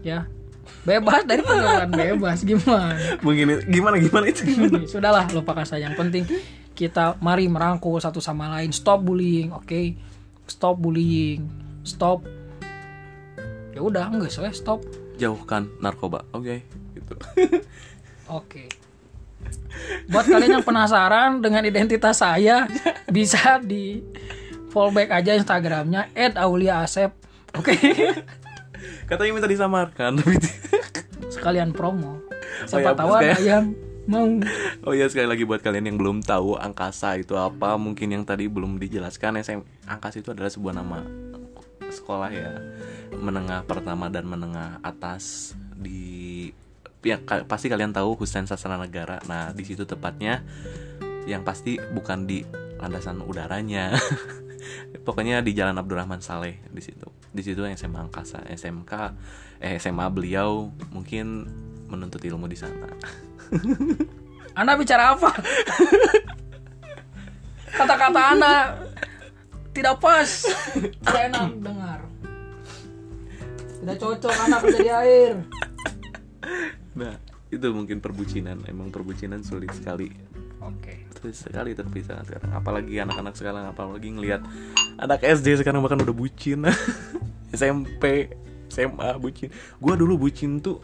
[0.04, 0.26] ya,
[0.84, 2.42] bebas dari pergaulan bebas.
[2.44, 3.18] Gimana?
[3.24, 4.42] mungkin gimana gimana itu
[4.86, 5.88] Sudahlah, lupakan saja.
[5.90, 6.24] Yang penting
[6.72, 8.70] kita mari merangkul satu sama lain.
[8.70, 9.96] Stop bullying, oke?
[10.46, 11.44] Stop bullying,
[11.82, 12.22] stop.
[13.74, 14.82] Ya udah, enggak saya stop.
[15.18, 16.62] jauhkan narkoba oke
[16.94, 17.14] gitu
[18.30, 18.68] Oke.
[20.12, 22.68] Buat kalian yang penasaran dengan identitas saya,
[23.08, 24.04] bisa di
[24.68, 27.10] fallback aja Instagramnya @auliaasep.
[27.56, 27.72] Oke.
[29.04, 30.36] Katanya minta disamarkan tapi
[31.28, 32.18] Sekalian promo.
[32.18, 33.64] Oh Siapa ya, tahu ada kayak- yang
[34.04, 34.26] mau.
[34.82, 38.48] Oh ya sekali lagi buat kalian yang belum tahu angkasa itu apa, mungkin yang tadi
[38.48, 41.04] belum dijelaskan SM angkasa itu adalah sebuah nama
[41.88, 42.52] sekolah ya
[43.14, 46.50] menengah pertama dan menengah atas di
[47.00, 49.20] ya ka- pasti kalian tahu Husain Sastra Negara.
[49.24, 50.40] Nah di situ tepatnya
[51.24, 52.42] yang pasti bukan di
[52.76, 53.92] landasan udaranya.
[55.06, 57.08] Pokoknya di Jalan Abdurrahman Saleh di situ.
[57.30, 58.92] Di situ yang SMA Angkasa, SMK,
[59.62, 61.48] eh SMA beliau mungkin
[61.88, 62.88] menuntut ilmu di sana.
[64.58, 65.30] Anda bicara apa?
[67.78, 68.54] Kata-kata Anda
[69.70, 70.30] tidak pas.
[70.74, 72.00] Tidak enak dengar.
[73.78, 75.34] Tidak cocok anak menjadi air.
[76.98, 77.14] Nah,
[77.54, 78.66] itu mungkin perbucinan.
[78.66, 80.10] Emang perbucinan sulit sekali.
[80.58, 81.06] Oke.
[81.14, 82.50] Sulit sekali terpisah sekarang.
[82.52, 84.42] Apalagi anak-anak sekarang, apalagi ngelihat
[84.96, 86.66] anak SD sekarang bahkan udah bucin.
[87.50, 88.34] SMP,
[88.68, 89.48] SMA bucin.
[89.78, 90.82] Gua dulu bucin tuh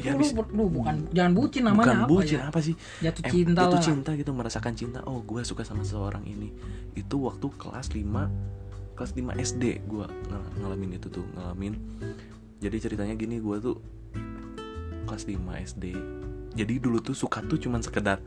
[0.00, 2.48] ya lu, bis- lu bukan jangan bucin namanya bukan apa bucin ya?
[2.48, 2.74] apa sih?
[2.98, 3.84] Jatuh Em, cinta jatuh lah.
[3.84, 4.98] cinta gitu merasakan cinta.
[5.04, 6.50] Oh, gua suka sama seorang ini.
[6.92, 8.32] Itu waktu kelas 5
[8.96, 11.76] kelas 5 SD gua ng- ngalamin itu tuh, ngalamin.
[12.58, 13.78] Jadi ceritanya gini, gua tuh
[15.04, 15.94] kelas 5 SD.
[16.56, 18.18] Jadi dulu tuh suka tuh cuman sekedar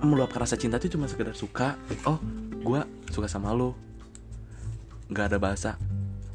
[0.00, 1.76] meluapkan rasa cinta tuh cuma sekedar suka.
[2.04, 2.18] Oh,
[2.60, 3.76] gua suka sama lo.
[5.06, 5.70] nggak ada bahasa.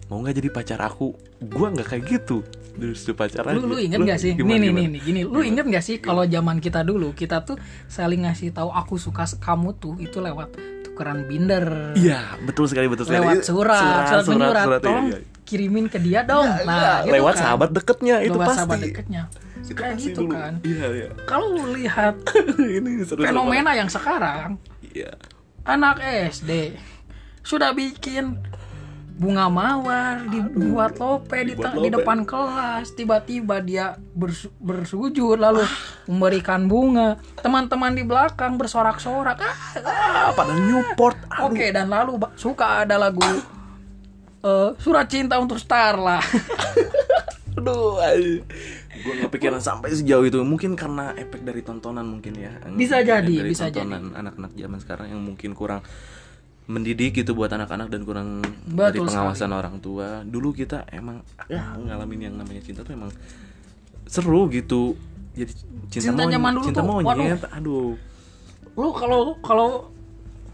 [0.08, 1.12] Mau nggak jadi pacar aku?
[1.44, 2.40] Gua nggak kayak gitu.
[2.72, 3.52] Justru pacaran.
[3.52, 3.84] lu lu aja.
[3.84, 4.80] inget gak sih gimana, nih nih gimana?
[4.80, 7.60] nih nih, gini lu inget gak sih kalau zaman kita dulu kita tuh
[7.92, 10.56] saling ngasih tahu aku suka kamu tuh itu lewat
[10.88, 13.28] tukeran binder Iya, betul sekali betul sekali.
[13.28, 15.20] lewat surat surat, menyurat surat, iya, tolong iya.
[15.44, 17.42] kirimin ke dia dong nah gitu lewat kan.
[17.44, 18.56] sahabat deketnya itu lewat pasti.
[18.64, 19.22] sahabat deketnya
[19.64, 20.34] Itu kayak gitu dulu.
[20.34, 21.10] kan Iya, iya.
[21.24, 22.18] kalau lu lihat
[22.78, 25.14] Ini seru fenomena yang sekarang Iya.
[25.62, 26.76] anak SD
[27.42, 28.38] sudah bikin
[29.14, 31.96] bunga mawar dibuat lope di, Dibuat di lope.
[31.96, 35.62] depan kelas tiba-tiba dia bersu- bersujud lalu
[36.06, 41.22] memberikan bunga teman-teman di belakang bersorak-sorak ah, Ah, pada Newport.
[41.30, 41.48] Aduh.
[41.48, 43.22] oke dan lalu suka ada lagu
[44.42, 46.18] eh, surat cinta untuk Starla
[47.52, 48.02] Aduh,
[49.02, 50.38] gue nggak pikiran sampai sejauh itu.
[50.42, 52.54] Mungkin karena efek dari tontonan mungkin ya.
[52.74, 55.82] Bisa jadi, dari bisa tontonan anak-anak zaman sekarang yang mungkin kurang
[56.70, 60.22] mendidik gitu buat anak-anak dan kurang dari Betul pengawasan orang tua.
[60.24, 63.12] Dulu kita emang ya ngalamin yang namanya cinta tuh emang
[64.08, 64.96] seru gitu.
[65.36, 65.52] Jadi
[65.92, 67.42] cinta, Cinta zaman dulu cinta tuh, monyet.
[67.56, 67.96] Aduh.
[68.72, 69.92] lu kalau kalau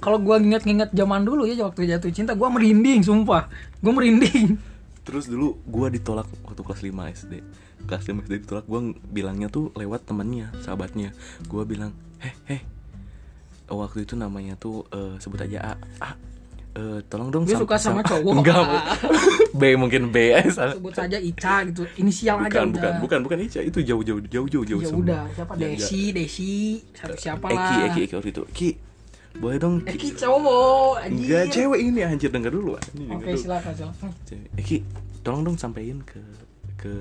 [0.01, 3.45] kalau gua nginget-nginget zaman dulu ya waktu jatuh cinta gua merinding sumpah
[3.77, 4.57] gua merinding
[5.07, 7.33] Terus dulu gua ditolak waktu kelas 5 SD.
[7.87, 11.15] Kelas 5 SD ditolak gua ng- bilangnya tuh lewat temennya, sahabatnya.
[11.45, 12.61] Gua bilang, "Heh, heh.
[13.65, 15.73] Waktu itu namanya tuh eh, sebut aja A.
[16.01, 16.11] A.
[16.73, 18.33] eh, tolong dong Dia sam- suka sama sam- cowok.
[18.33, 18.63] Enggak.
[19.59, 20.45] B mungkin B ya.
[20.47, 20.71] salah.
[20.73, 23.59] sebut saja Ica gitu inisial aja Bukan, bukan, udah bukan, bukan Ica.
[23.61, 25.01] Itu jauh-jauh jauh-jauh jauh ya semua.
[25.01, 26.53] udah siapa Ya, Desi Desi
[26.91, 28.43] siapa siapa Eki, lah Eki, Eki waktu itu.
[28.51, 28.69] Ki,
[29.37, 32.71] boleh dong Eki cowok anjir Enggak, cewek ini anjir denger dulu.
[32.93, 33.37] Ini oke dulu.
[33.37, 34.09] silakan silakan.
[34.53, 34.77] Eki,
[35.21, 36.21] tolong dong sampein ke
[36.77, 36.93] ke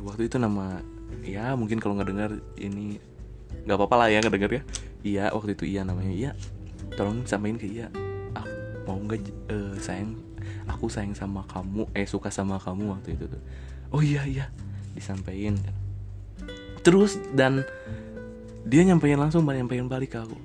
[0.00, 0.80] waktu itu nama
[1.22, 2.98] ya mungkin kalau nggak dengar ini
[3.64, 4.62] nggak apa-apa lah ya nggak dengar ya.
[5.04, 6.30] Iya waktu itu iya namanya iya.
[6.96, 7.92] Tolong sampein ke iya.
[8.34, 8.46] Ah,
[8.88, 10.16] mau nggak eh, sayang
[10.68, 13.42] aku sayang sama kamu eh suka sama kamu waktu itu tuh.
[13.94, 14.50] Oh iya iya
[14.96, 15.60] disampaikan.
[16.84, 17.64] Terus dan
[18.64, 20.38] dia nyampein langsung nyampein balik ke aku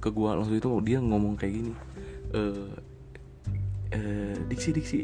[0.00, 1.72] ke gua langsung itu dia ngomong kayak gini
[2.32, 2.72] eh
[3.92, 5.00] eh diksi diksi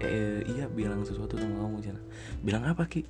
[0.00, 2.00] eh iya bilang sesuatu sama kamu Cina.
[2.44, 3.06] Bilang apa ki?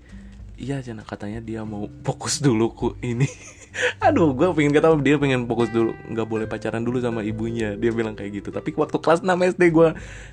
[0.57, 3.29] Iya Cina katanya dia mau fokus dulu ku ini.
[4.07, 5.93] Aduh gue pengen kata dia pengen fokus dulu.
[6.09, 7.77] Nggak boleh pacaran dulu sama ibunya.
[7.77, 8.49] Dia bilang kayak gitu.
[8.55, 9.89] Tapi waktu kelas 6 SD gue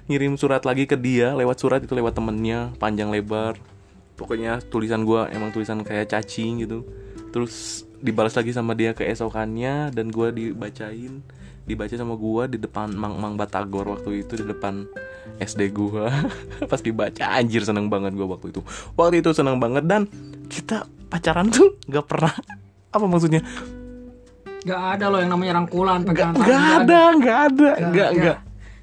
[0.08, 1.36] ngirim surat lagi ke dia.
[1.36, 3.60] Lewat surat itu lewat temennya panjang lebar.
[4.16, 6.88] Pokoknya tulisan gue emang tulisan kayak cacing gitu.
[7.36, 11.24] Terus dibalas lagi sama dia keesokannya dan gue dibacain
[11.64, 14.84] dibaca sama gua di depan Mang Mang Batagor waktu itu di depan
[15.38, 16.12] SD gua.
[16.72, 18.62] Pas dibaca anjir seneng banget gua waktu itu.
[18.94, 20.06] Waktu itu seneng banget dan
[20.48, 22.34] kita pacaran tuh nggak pernah.
[22.90, 23.42] Apa maksudnya?
[24.64, 28.38] Gak ada loh yang namanya rangkulan pegangan nggak ada nggak ada nggak nggak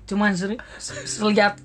[0.04, 1.56] Cuman seri- se- selihat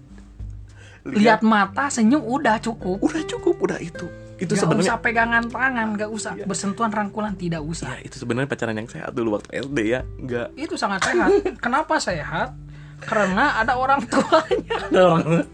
[1.04, 1.44] lihat.
[1.44, 3.04] mata senyum udah cukup.
[3.04, 7.64] udah cukup udah itu itu Gak sebenarnya usah pegangan tangan, gak usah bersentuhan rangkulan tidak
[7.64, 7.96] usah.
[7.96, 11.32] ya itu sebenarnya pacaran yang sehat dulu waktu SD ya nggak Itu sangat sehat.
[11.64, 12.52] Kenapa sehat?
[13.00, 14.76] Karena ada orang tuanya.
[14.92, 15.48] ada orang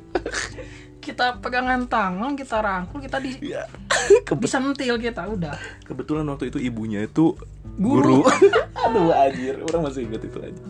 [1.01, 3.65] Kita pegangan tangan, kita rangkul, kita di ya
[4.23, 5.55] Kebe- disentil kita udah.
[5.83, 7.33] kebetulan waktu itu ibunya itu
[7.73, 8.21] Guru.
[8.21, 8.29] guru,
[8.85, 9.55] aduh anjir.
[9.63, 10.63] Orang masih inget itu aja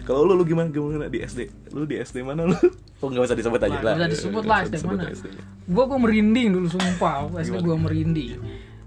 [0.00, 2.56] kalau lu lu gimana gimana di SD lu di SD mana lu?
[3.00, 5.02] Oh nggak usah disebut aja lah nggak usah disebut lah SD mana.
[5.64, 7.32] Gua gua merinding dulu sumpah.
[7.34, 8.36] SD gua merinding.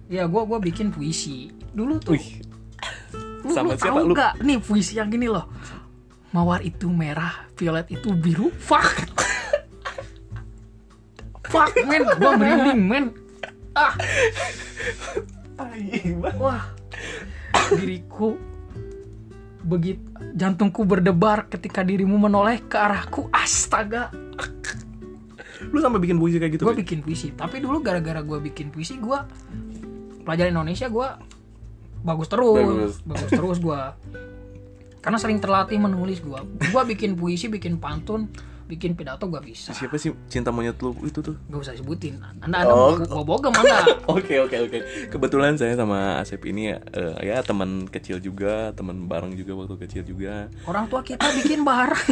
[0.08, 1.50] Ya gua gua bikin puisi.
[1.70, 2.14] Dulu tuh.
[2.14, 2.42] Wih,
[3.44, 4.14] Lu, Sama lu siapa tahu lu?
[4.14, 4.34] nggak?
[4.42, 5.46] Nih puisi yang gini loh.
[6.30, 8.50] Mawar itu merah violet itu biru.
[8.54, 8.86] Fuck.
[11.48, 12.04] Fuck men.
[12.16, 13.06] Gua merinding men
[13.78, 13.94] ah
[16.42, 16.64] wah.
[17.78, 18.38] Diriku
[19.68, 20.00] begitu
[20.38, 23.30] jantungku berdebar ketika dirimu menoleh ke arahku.
[23.30, 24.10] Astaga.
[25.70, 26.82] Lu sampai bikin puisi kayak gitu gue Pi?
[26.86, 27.34] bikin puisi.
[27.34, 29.20] Tapi dulu gara-gara gue bikin puisi gue
[30.24, 31.08] pelajaran Indonesia gue
[32.02, 32.58] bagus terus.
[32.62, 32.94] Bagus.
[33.04, 33.80] bagus, terus gue
[35.08, 36.36] karena sering terlatih menulis gue
[36.68, 38.28] gue bikin puisi bikin pantun
[38.68, 42.62] bikin pidato gue bisa siapa sih cinta monyet lu itu tuh gak usah sebutin anda
[42.62, 43.00] ada Oh.
[43.00, 44.78] mau bogem anda Oke oke oke.
[45.08, 49.76] Kebetulan saya sama Asep ini ya, eh, ya teman kecil juga, teman bareng juga waktu
[49.80, 50.48] kecil juga.
[50.64, 52.06] orang tua kita bikin barang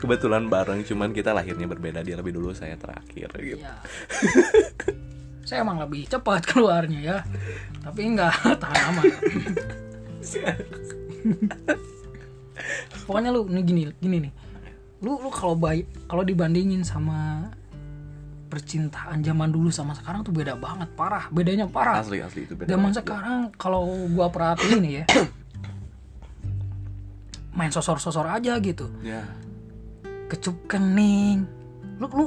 [0.00, 2.02] Kebetulan bareng, cuman kita lahirnya berbeda.
[2.02, 3.62] Dia lebih dulu, saya terakhir gitu.
[3.62, 3.78] ya.
[5.42, 7.18] saya emang lebih cepat keluarnya ya
[7.80, 9.00] tapi enggak tahan lama
[13.06, 14.32] pokoknya lu nih gini gini nih.
[15.04, 17.46] Lu lu kalau baik kalau dibandingin sama
[18.48, 21.28] percintaan zaman dulu sama sekarang tuh beda banget parah.
[21.28, 22.00] Bedanya parah.
[22.00, 22.72] Asli asli itu beda.
[22.72, 25.04] zaman sekarang kalau gua perhatiin nih ya
[27.58, 28.88] main sosor-sosor aja gitu.
[29.04, 29.22] Ya.
[30.28, 31.48] kecup kening
[31.96, 32.26] lu lu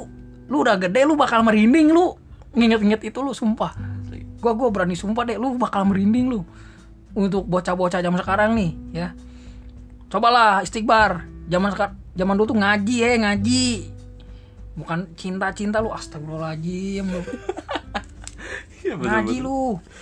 [0.50, 2.14] lu udah gede lu bakal merinding lu.
[2.52, 3.74] Nginget-nginget itu lu sumpah.
[3.74, 4.22] Asli.
[4.38, 6.40] gua gua berani sumpah deh lu bakal merinding lu.
[7.12, 9.12] Untuk bocah-bocah zaman sekarang nih ya
[10.12, 13.66] cobalah istighbar zaman sekarang zaman dulu tuh ngaji ya ngaji
[14.76, 17.22] bukan cinta-cinta lu astagfirullahaladzim lu
[18.82, 19.46] Iya betul, ngaji betul.
[19.46, 19.60] lu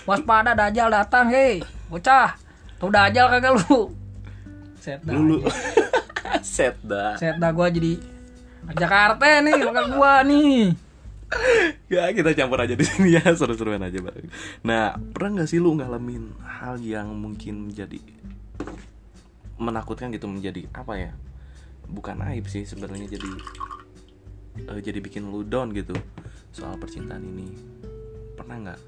[0.09, 2.33] waspada dajal datang hei bocah
[2.81, 3.93] tuh dajal kagak lu
[4.81, 5.39] set dah Dulu.
[6.41, 7.19] Set dah.
[7.21, 8.01] set dah gua jadi
[8.73, 10.73] Jakarta nih lokal gua nih
[11.87, 14.27] Ya kita campur aja di sini ya seru-seruan aja bang.
[14.67, 18.03] Nah pernah nggak sih lu ngalamin hal yang mungkin menjadi
[19.61, 21.13] menakutkan gitu menjadi apa ya?
[21.87, 23.31] Bukan aib sih sebenarnya jadi
[24.67, 25.93] eh, jadi bikin lu down gitu
[26.51, 27.53] soal percintaan ini.
[28.35, 28.81] Pernah nggak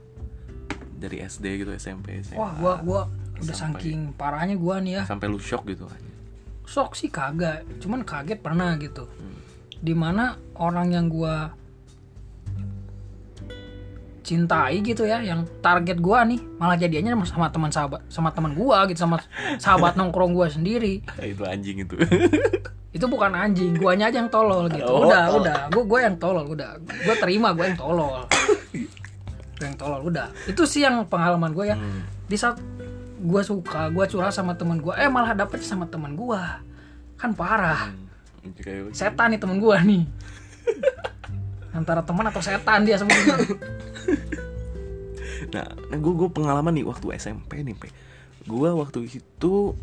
[1.02, 2.38] dari SD gitu SMP SMA?
[2.38, 3.00] wah gua gua
[3.42, 5.90] udah Sampai- saking parahnya gua nih ya sampai lu shock gitu
[6.62, 9.10] shock sih kagak cuman kaget pernah gitu
[9.82, 11.50] di mana orang yang gua
[14.22, 18.86] cintai gitu ya yang target gua nih malah jadinya sama teman sahabat sama teman gua
[18.86, 19.18] gitu sama
[19.58, 21.02] sahabat nongkrong gua sendiri.
[21.34, 21.98] Itu anjing itu.
[22.92, 24.84] itu bukan anjing guanya aja yang tolol gitu.
[24.84, 25.40] Oh, udah oh.
[25.40, 25.72] udah.
[25.72, 26.76] Gua gua yang tolol udah.
[27.08, 28.28] Gua terima gua yang tolol.
[29.56, 30.28] Gua yang tolol udah.
[30.44, 31.76] Itu sih yang pengalaman gua ya.
[31.76, 32.04] Hmm.
[32.28, 32.60] di saat
[33.20, 36.60] gua suka gua curhat sama teman gua eh malah dapet sama teman gua.
[37.16, 37.90] Kan parah.
[38.44, 40.04] Hmm, setan nih temen gua nih.
[41.76, 43.40] Antara teman atau setan dia sebenarnya
[45.50, 47.88] Nah, nah gue gue pengalaman nih waktu SMP nih, Pe.
[48.46, 49.74] Gue waktu itu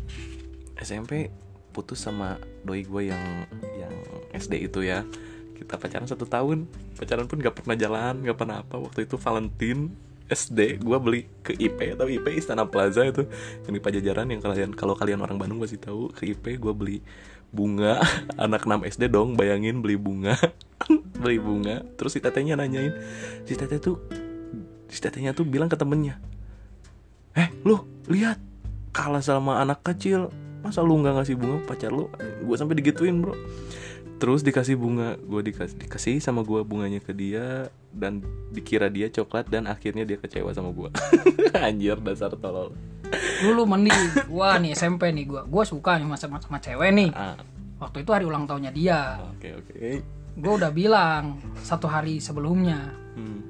[0.80, 1.28] SMP
[1.70, 3.22] putus sama doi gue yang
[3.76, 3.94] yang
[4.32, 5.04] SD itu ya.
[5.54, 6.64] Kita pacaran satu tahun,
[6.96, 8.80] pacaran pun gak pernah jalan, gak pernah apa.
[8.80, 9.92] Waktu itu Valentine
[10.30, 13.26] SD, gue beli ke IP atau IP Istana Plaza itu
[13.66, 16.98] yang di Pajajaran yang kalian kalau kalian orang Bandung masih tahu ke IP gue beli
[17.50, 18.00] bunga.
[18.44, 20.38] Anak 6 SD dong bayangin beli bunga.
[21.20, 21.84] Beli bunga.
[22.00, 22.96] Terus si tetenya nanyain
[23.44, 24.00] si teteh tuh
[24.88, 26.18] si tetehnya tuh bilang ke temennya
[27.38, 27.78] eh lu
[28.10, 28.40] lihat
[28.90, 30.32] kalah sama anak kecil.
[30.60, 31.56] Masa lu nggak ngasih bunga?
[31.64, 33.36] Pacar lu gue sampai digituin bro.
[34.20, 38.22] Terus dikasih bunga gue dikasih dikasih sama gue bunganya ke dia dan
[38.54, 40.90] dikira dia coklat dan akhirnya dia kecewa sama gue
[41.66, 42.74] anjir dasar tolol.
[43.42, 44.30] Dulu mending.
[44.30, 45.42] Wah nih SMP nih gua.
[45.46, 47.10] Gua suka nih sama, sama cewek nih.
[47.10, 47.34] Ah.
[47.80, 49.18] Waktu itu hari ulang tahunnya dia.
[49.34, 49.78] Oke oke.
[50.40, 53.40] Gue udah bilang Satu hari sebelumnya hmm.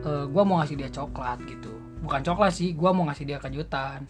[0.00, 1.70] eh Gue mau ngasih dia coklat gitu.
[2.00, 4.06] Bukan coklat sih Gua mau ngasih dia kejutan.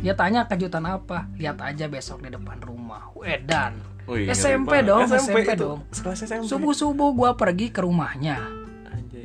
[0.00, 1.28] Dia tanya kejutan apa?
[1.36, 3.12] Lihat aja besok di depan rumah.
[3.12, 3.76] Wedan
[4.08, 5.06] Oh iya, SMP dong.
[5.06, 5.84] SMP, itu dong.
[5.92, 8.59] sekelas SMP Subuh-subuh gua pergi ke rumahnya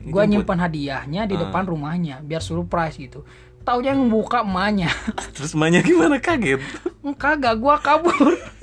[0.06, 0.30] Ngejemput.
[0.30, 1.42] nyimpan hadiahnya di Ah.
[1.48, 3.26] depan rumahnya Biar surprise gitu.
[3.62, 4.94] Taunya yang buka emaknya.
[5.34, 6.22] Terus emaknya gimana?
[6.22, 6.62] Kaget.
[7.18, 8.14] Kagak gua kabur.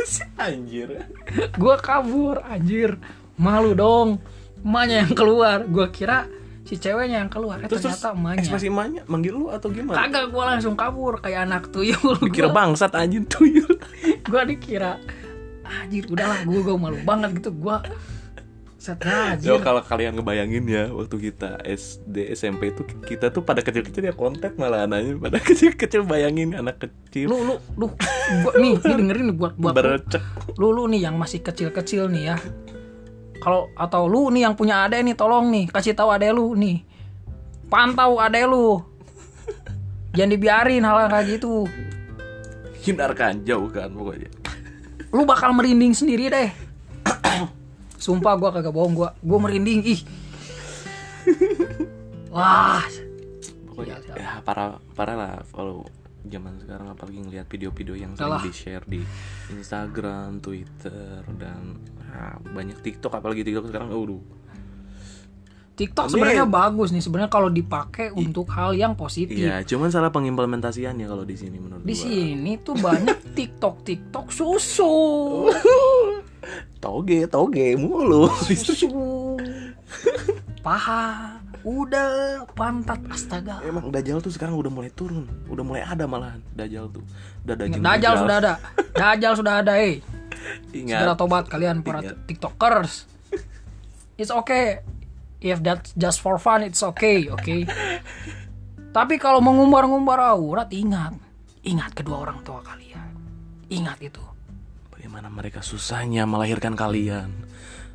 [0.38, 1.06] Anjir.
[1.54, 2.98] Gua kabur anjir.
[3.34, 4.22] Malu dong.
[4.62, 5.66] Emaknya yang keluar.
[5.66, 6.30] Gua kira
[6.62, 7.58] si ceweknya yang keluar.
[7.58, 8.38] Eh, terus ternyata emaknya.
[8.38, 9.98] ekspresi emaknya manggil lu atau gimana?
[9.98, 11.18] Kagak gua langsung kabur.
[11.18, 13.74] Kayak anak tuyul dikira gua, bangsat anjing tuyul.
[14.30, 15.02] Gua dikira
[15.66, 17.50] anjir udahlah gua gua malu banget gitu.
[17.50, 17.82] Gua
[18.90, 24.14] anjir kalau kalian ngebayangin ya waktu kita SD SMP itu kita tuh pada kecil-kecil ya
[24.14, 27.30] kontak malah nanya pada kecil-kecil bayangin anak kecil.
[27.30, 27.86] Lu lu lu
[28.42, 29.78] gua nih nih dengerin nih buat buat lu.
[29.78, 30.22] berecek.
[30.58, 32.36] lu lu nih yang masih kecil-kecil nih ya.
[33.38, 36.82] Kalau atau lu nih yang punya adek nih tolong nih kasih tahu adek lu nih.
[37.70, 38.82] Pantau adek lu.
[40.12, 41.70] Jangan dibiarin hal, -hal kayak gitu.
[42.82, 44.28] Hindarkan jauhkan pokoknya.
[45.14, 46.50] Lu bakal merinding sendiri deh
[48.02, 50.00] sumpah gua kagak bohong gua gua merinding ih.
[52.34, 52.82] Wah.
[53.70, 54.16] Pokoknya siap.
[54.18, 55.86] ya parah parah lah kalau
[56.26, 58.44] zaman sekarang apalagi ngelihat video-video yang sering Alah.
[58.46, 59.00] di share di
[59.50, 64.22] Instagram, Twitter dan ah, banyak TikTok apalagi TikTok sekarang aduh.
[65.72, 69.34] TikTok sebenarnya bagus nih sebenarnya kalau dipakai untuk hal yang positif.
[69.34, 72.04] Iya, cuman salah pengimplementasiannya kalau di sini menurut di gua.
[72.04, 74.92] sini tuh banyak TikTok TikTok susu
[76.82, 78.26] Toge, toge mulu.
[78.66, 78.90] susu.
[80.62, 83.62] Paha udah pantat astaga.
[83.62, 87.02] Emang Dajjal tuh sekarang udah mulai turun, udah mulai ada malahan Dajjal tuh.
[87.46, 88.52] Udah daging Dajjal sudah ada.
[88.94, 90.02] Dajjal sudah ada eh.
[90.74, 91.18] Segera Ingat.
[91.18, 92.18] tobat kalian para Ingat.
[92.26, 93.06] tiktokers.
[94.18, 94.82] It's okay.
[95.42, 97.66] If that's just for fun it's okay oke
[98.92, 101.16] tapi kalau mengumbar-ngumbar aurat ingat.
[101.64, 103.16] Ingat kedua orang tua kalian.
[103.72, 104.31] Ingat itu
[105.12, 107.44] Bagaimana mereka susahnya melahirkan kalian.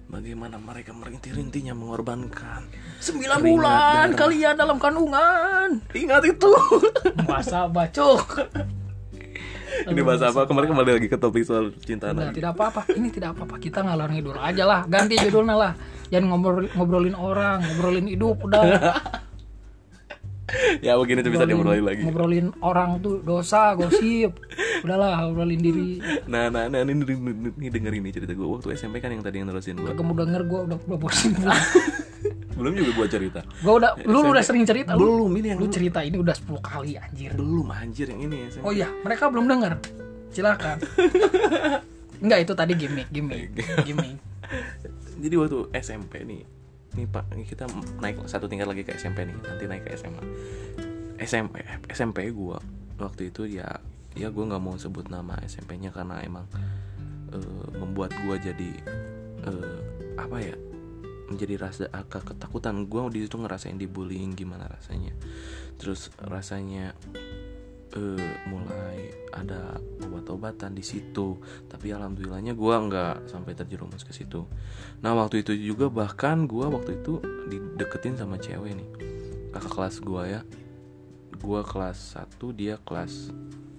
[0.05, 2.69] Bagaimana mereka merintih-rintihnya mengorbankan.
[3.01, 4.19] sembilan bulan darah.
[4.21, 6.53] kalian dalam kandungan Ingat itu.
[7.25, 8.21] masa bacok
[9.89, 10.45] Ini bahasa apa?
[10.45, 12.37] Kemarin kembali lagi ke topik soal cinta lagi.
[12.37, 12.85] tidak apa-apa.
[12.93, 13.55] Ini tidak apa-apa.
[13.65, 14.81] Kita ngalor ngidul aja lah.
[14.85, 15.73] Ganti judulnya lah.
[16.13, 18.61] Jangan ngobrol, ngobrolin orang, ngobrolin hidup udah.
[20.85, 22.01] Ya begini tuh bisa diobrolin lagi.
[22.07, 24.39] Ngobrolin orang tuh dosa, gosip.
[24.83, 25.99] Udahlah, ngobrolin diri.
[26.27, 29.43] Nah, nah, nah, ini, ini, ini dengerin nih cerita gue waktu SMP kan yang tadi
[29.43, 29.91] yang nerusin gue.
[29.91, 31.35] Kamu denger gue udah udah bosan.
[32.57, 33.41] Belum juga gue cerita.
[33.45, 34.97] gue udah, lu udah sering cerita.
[34.97, 37.29] Lu, Belum ini yang lu cerita ini udah 10 kali anjir.
[37.37, 38.65] belum anjir yang ini SMP.
[38.65, 39.77] Oh iya, mereka belum denger.
[40.33, 40.81] Silakan.
[42.23, 43.53] Enggak itu tadi gimmick, gimmick,
[43.85, 44.17] gimmick.
[45.21, 46.41] Jadi waktu SMP nih,
[46.97, 47.29] nih pak.
[47.45, 47.69] Kita
[48.01, 50.23] naik satu tingkat lagi ke SMP nih, nanti naik ke SMA.
[51.17, 52.57] SMP SMP gue
[52.97, 53.81] waktu itu ya
[54.17, 56.45] ya gue nggak mau sebut nama SMP-nya karena emang
[57.33, 58.71] eh, membuat gue jadi
[59.45, 59.79] eh,
[60.17, 60.57] apa ya
[61.27, 62.87] menjadi rasa agak ketakutan.
[62.87, 65.11] Gue di situ ngerasain dibullying gimana rasanya.
[65.75, 66.95] Terus rasanya
[67.97, 71.41] eh, mulai ada obat-obatan di situ.
[71.65, 74.45] Tapi alhamdulillahnya gue nggak sampai terjerumus ke situ.
[75.01, 78.89] Nah waktu itu juga bahkan gue waktu itu dideketin sama cewek nih.
[79.51, 80.41] Kakak kelas gue ya.
[81.37, 83.33] Gue kelas 1 dia kelas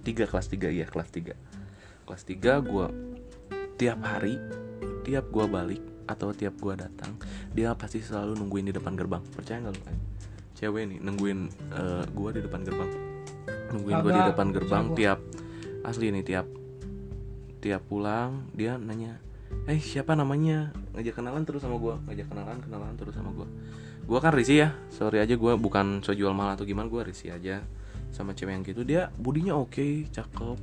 [0.06, 1.34] 3 kelas 3 iya kelas 3
[2.06, 2.86] kelas 3 gue
[3.76, 4.40] tiap hari
[5.04, 7.18] tiap gue balik atau tiap gue datang
[7.52, 9.20] dia pasti selalu nungguin di depan gerbang.
[9.34, 9.82] Percaya nggak lu
[10.58, 11.38] cewek nih nungguin
[11.74, 13.07] eh, gue di depan gerbang
[13.74, 15.18] nungguin gue di depan gerbang tiap
[15.84, 16.46] asli nih tiap
[17.58, 19.18] tiap pulang dia nanya
[19.68, 20.72] eh siapa namanya?
[20.96, 23.48] Ngajak kenalan terus sama gue ngajak kenalan kenalan terus sama gue
[24.08, 27.36] gue kan risih ya sorry aja gue bukan so jual mahal atau gimana gue risih
[27.36, 27.60] aja
[28.08, 28.80] sama cewek yang gitu.
[28.88, 30.56] Dia budinya oke cakep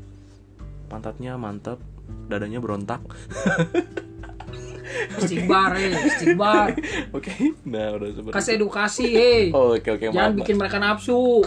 [0.89, 1.77] pantatnya mantap
[2.29, 3.01] dadanya berontak.
[5.15, 6.67] Istighbar, eh, istighbar.
[7.17, 7.33] oke
[7.67, 9.45] nah udah seperti Kasih edukasi, eh.
[9.51, 11.41] oh, oke oke Jangan maaf, bikin mereka nafsu.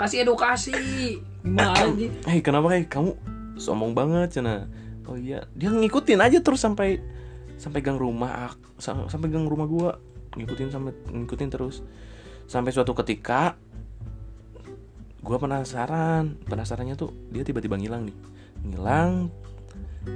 [0.00, 0.72] Kasih edukasi.
[0.72, 2.08] Gimana sih?
[2.08, 2.28] maaf.
[2.32, 3.12] hei kenapa hei kamu
[3.60, 4.64] sombong banget cina.
[5.04, 5.44] Oh iya.
[5.52, 7.04] Dia ngikutin aja terus sampai
[7.60, 10.00] sampai gang rumah ak- sam- sampai gang rumah gua.
[10.40, 11.84] Ngikutin sampai ngikutin terus.
[12.48, 13.60] Sampai suatu ketika
[15.20, 16.40] gua penasaran.
[16.48, 18.16] Penasarannya tuh dia tiba-tiba ngilang nih.
[18.72, 19.28] Ngilang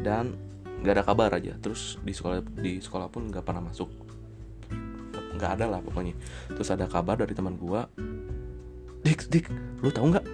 [0.01, 0.33] dan
[0.81, 1.61] nggak ada kabar aja.
[1.61, 3.93] Terus di sekolah di sekolah pun nggak pernah masuk.
[5.37, 6.17] Nggak ada lah pokoknya.
[6.57, 7.85] Terus ada kabar dari teman gua
[9.05, 9.47] dik dik
[9.85, 10.27] lu tahu nggak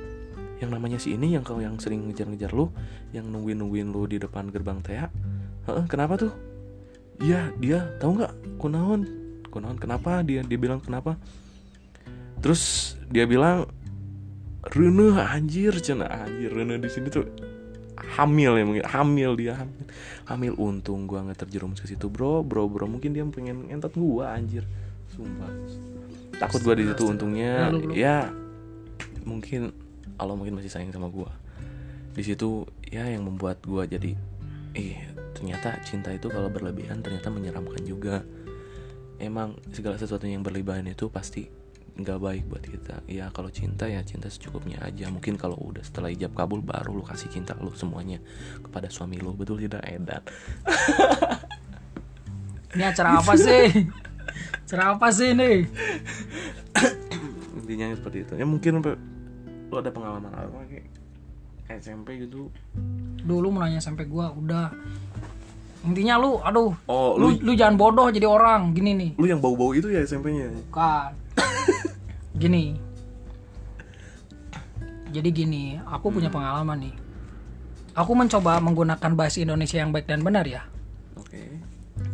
[0.61, 2.69] yang namanya si ini yang kau yang sering ngejar-ngejar lu
[3.11, 5.09] yang nungguin nungguin lu di depan gerbang TA
[5.69, 6.33] Heeh, kenapa tuh?
[7.21, 8.33] Iya dia tahu nggak?
[8.57, 9.01] Kunaon.
[9.53, 10.25] Kunaon kenapa?
[10.25, 11.21] Dia dia bilang kenapa?
[12.41, 13.69] Terus dia bilang
[14.61, 17.25] Rene anjir cina anjir Rene di sini tuh
[18.01, 19.85] hamil ya mungkin hamil dia hamil.
[20.25, 22.41] Hamil untung gua nggak terjerumus ke situ bro.
[22.41, 24.65] Bro bro mungkin dia pengen ngentot gua anjir.
[25.13, 25.53] Sumpah.
[26.41, 27.69] Takut gua di situ untungnya.
[27.69, 28.01] Lalu.
[28.01, 28.33] ya
[29.25, 29.73] mungkin
[30.17, 31.33] Allah mungkin masih sayang sama gua.
[32.13, 34.17] Di situ ya yang membuat gua jadi
[34.77, 34.97] eh
[35.37, 38.23] ternyata cinta itu kalau berlebihan ternyata menyeramkan juga.
[39.21, 41.45] Emang segala sesuatu yang berlebihan itu pasti
[42.01, 43.05] nggak baik buat kita.
[43.05, 45.13] Ya kalau cinta ya cinta secukupnya aja.
[45.13, 48.21] Mungkin kalau udah setelah ijab kabul baru lu kasih cinta lu semuanya
[48.65, 49.37] kepada suami lu.
[49.37, 50.25] Betul tidak edan?
[52.71, 53.67] Ini acara apa sih?
[54.65, 55.67] acara apa sih ini?
[57.59, 58.33] intinya seperti itu.
[58.39, 58.79] Ya mungkin
[59.71, 60.87] lu ada pengalaman apa kayak
[61.79, 62.51] SMP gitu
[63.23, 64.75] Dulu mau nanya sampai gua udah.
[65.87, 69.11] Intinya lu, aduh, oh lu, lu lu jangan bodoh jadi orang gini nih.
[69.17, 71.11] lu yang bau-bau itu ya SMP-nya Bukan.
[72.43, 72.77] gini.
[75.11, 76.95] Jadi gini, aku punya pengalaman nih.
[77.97, 80.63] Aku mencoba menggunakan bahasa Indonesia yang baik dan benar ya.
[81.19, 81.43] oke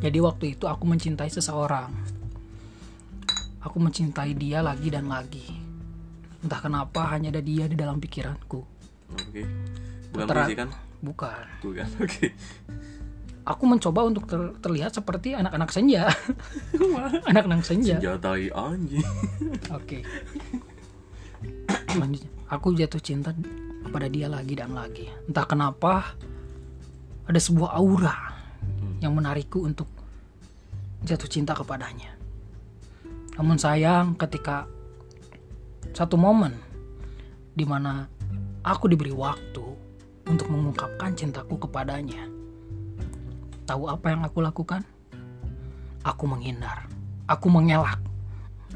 [0.00, 1.90] Jadi waktu itu aku mencintai seseorang.
[3.60, 5.65] Aku mencintai dia lagi dan lagi.
[6.46, 8.60] Entah kenapa hanya ada dia di dalam pikiranku.
[9.08, 9.42] oke
[10.10, 10.68] bukan Putra- puisi kan
[10.98, 11.44] Bukan.
[11.60, 12.26] bukan oke
[13.46, 16.10] Aku mencoba untuk ter- terlihat seperti anak-anak senja.
[17.30, 17.94] anak-anak senja.
[17.94, 19.06] senjatai anjing
[19.78, 20.02] Oke.
[21.86, 23.30] Selanjutnya, aku jatuh cinta
[23.82, 25.06] kepada dia lagi dan lagi.
[25.26, 26.18] Entah kenapa
[27.22, 28.34] ada sebuah aura
[28.98, 29.86] yang menarikku untuk
[31.06, 32.18] jatuh cinta kepadanya.
[33.38, 34.66] Namun sayang ketika
[35.92, 36.54] satu momen
[37.56, 38.06] di mana
[38.66, 39.64] aku diberi waktu
[40.26, 42.26] untuk mengungkapkan cintaku kepadanya.
[43.66, 44.82] Tahu apa yang aku lakukan?
[46.06, 46.86] Aku menghindar,
[47.26, 47.98] aku mengelak,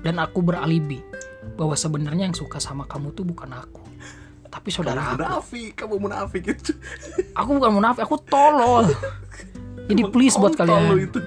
[0.02, 0.98] dan aku beralibi
[1.54, 3.86] bahwa sebenarnya yang suka sama kamu tuh bukan aku,
[4.50, 5.22] tapi saudara aku.
[5.22, 6.74] munafik kamu munafik itu
[7.38, 8.90] Aku bukan munafik, aku tolol.
[9.86, 11.22] Jadi please buat kalian, itu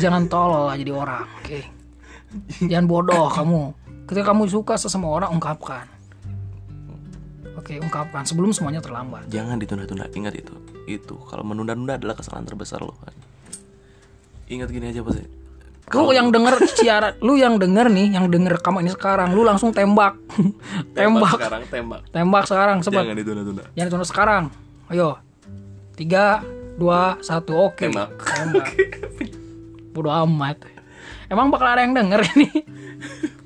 [0.00, 1.60] jangan tolol lah jadi orang, oke?
[2.64, 3.87] Jangan bodoh kamu.
[4.08, 5.84] Ketika kamu suka sesama orang, ungkapkan.
[7.60, 9.28] Oke, ungkapkan sebelum semuanya terlambat.
[9.28, 10.56] jangan ditunda-tunda ingat itu
[10.88, 12.96] itu kalau menunda-nunda adalah kesalahan terbesar lo
[14.48, 15.28] ingat gini aja pasti
[15.88, 19.72] Lu yang denger siaran, lu yang denger nih, yang denger kamu ini sekarang, lu langsung
[19.72, 20.20] tembak,
[20.96, 23.04] tembak, sekarang tembak tembak sekarang, cepat.
[23.08, 24.42] jangan ditunda-tunda Jangan ditunda sekarang.
[24.92, 25.16] Ayo.
[25.96, 26.44] Tiga,
[26.76, 27.88] dua, satu, oke.
[27.88, 28.20] Tembak.
[28.20, 28.68] Tembak.
[29.96, 30.60] Bodo amat.
[31.32, 32.48] Emang bakal ada yang denger ini?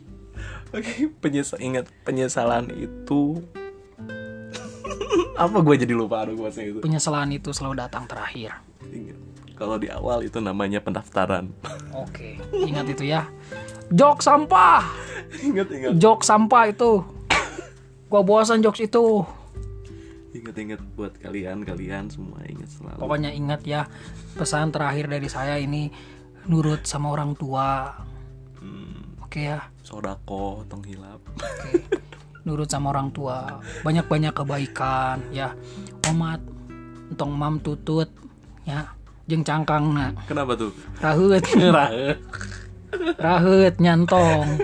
[0.72, 3.40] oke penyesal ingat penyesalan itu
[5.34, 8.52] apa gue jadi lupa aduh gue itu Penyesalan itu selalu datang terakhir.
[8.88, 9.18] ingat
[9.52, 11.50] kalau di awal itu namanya pendaftaran
[11.92, 13.28] Oke, ingat itu ya.
[13.92, 14.80] Jok sampah.
[15.44, 17.04] ingat ingat Jok sampah itu.
[18.08, 19.24] Gua bosan jokes itu.
[20.32, 23.84] ingat ingat buat kalian kalian semua ingat selalu Pokoknya ingat ya,
[24.32, 25.92] pesan terakhir dari saya ini
[26.48, 27.92] nurut sama orang tua.
[28.56, 28.91] Hmm,
[29.32, 29.64] Oke ya.
[29.80, 31.80] sodako tong hilap Oke.
[32.44, 33.64] Nurut sama orang tua.
[33.80, 35.56] Banyak-banyak kebaikan ya.
[36.12, 36.36] Omat
[37.08, 38.12] entong mam tutut
[38.68, 38.92] ya.
[39.24, 40.12] Jeung cangkang na.
[40.28, 41.40] kenapa tuh Rahut.
[41.80, 42.20] Rahe.
[43.16, 44.60] Rahut nyantong.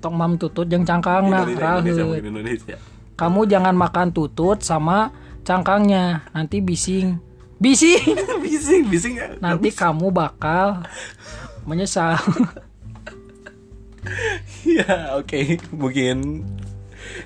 [0.00, 1.44] Entong mam tutut jeung cangkang na.
[1.44, 2.16] Indonesia, Rahut.
[2.16, 2.76] Indonesia
[3.20, 5.12] Kamu jangan makan tutut sama
[5.44, 6.24] cangkangnya.
[6.32, 7.20] Nanti bising.
[7.60, 8.16] Bising.
[8.48, 10.88] bising bising ya Nanti kamu bakal
[11.68, 12.16] menyesal.
[14.78, 15.60] Ya oke.
[15.74, 16.46] Mungkin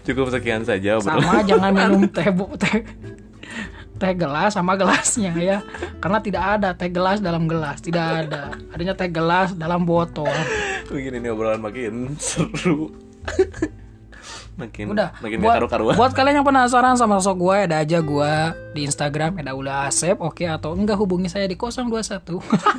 [0.04, 1.22] cukup sekian saja obrolan.
[1.24, 2.84] sama jangan minum teh bu teh
[4.00, 5.58] teh gelas sama gelasnya ya.
[5.98, 8.54] Karena tidak ada teh gelas dalam gelas tidak ada.
[8.72, 10.30] Adanya teh gelas dalam botol.
[10.88, 12.90] Mungkin ini obrolan makin seru
[14.60, 15.10] makin udah.
[15.24, 15.94] makin buat, karu-karuan.
[15.96, 18.32] buat kalian yang penasaran sama sosok gue ada aja gue
[18.76, 20.44] di Instagram ada Ula Asep oke?
[20.44, 21.88] Atau enggak hubungi saya di 021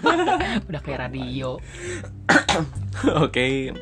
[0.70, 1.58] udah kayak radio.
[3.26, 3.74] Oke,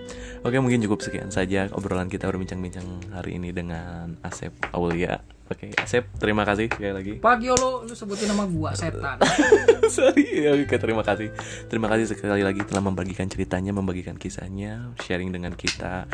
[0.45, 5.19] oke mungkin cukup sekian saja obrolan kita berbincang-bincang hari ini dengan Asep Aulia.
[5.49, 7.13] Oke, Asep, terima kasih sekali lagi.
[7.17, 7.81] Pak Yolo.
[7.81, 9.17] Lu sebutin nama gua setan.
[9.97, 11.33] Sorry, oke terima kasih.
[11.65, 16.05] Terima kasih sekali lagi telah membagikan ceritanya, membagikan kisahnya, sharing dengan kita.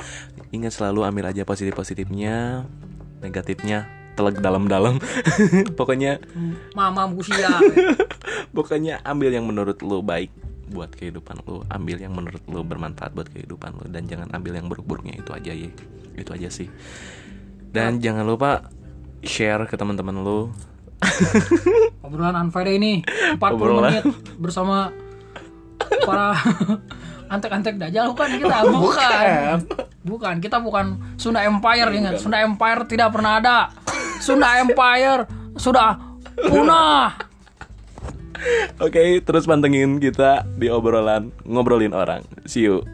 [0.55, 2.63] Ingat selalu ambil aja positif-positifnya,
[3.19, 5.03] negatifnya teleg dalam-dalam.
[5.79, 6.23] Pokoknya
[6.71, 7.59] mama usia
[8.55, 10.31] pokoknya ambil yang menurut lo baik
[10.71, 14.71] buat kehidupan lo ambil yang menurut lo bermanfaat buat kehidupan lo dan jangan ambil yang
[14.71, 15.19] buruk-buruknya.
[15.19, 15.67] Itu aja ya
[16.15, 16.71] itu aja sih.
[17.75, 18.71] Dan jangan lupa
[19.24, 20.49] share ke teman-teman lo
[22.01, 23.03] obrolan unfair ini
[23.38, 23.82] 40 Obrolan.
[23.91, 24.03] menit
[24.39, 24.89] bersama
[26.03, 26.34] para
[27.34, 29.26] antek-antek dajal bukan kita bukan.
[30.05, 30.36] Bukan.
[30.38, 32.22] Kita bukan Sunda Empire ingat.
[32.22, 33.74] Sunda Empire tidak pernah ada.
[34.22, 35.26] Sunda Empire
[35.57, 35.97] sudah
[36.45, 37.18] punah.
[38.78, 42.22] Oke terus pantengin kita di obrolan ngobrolin orang.
[42.45, 42.86] See you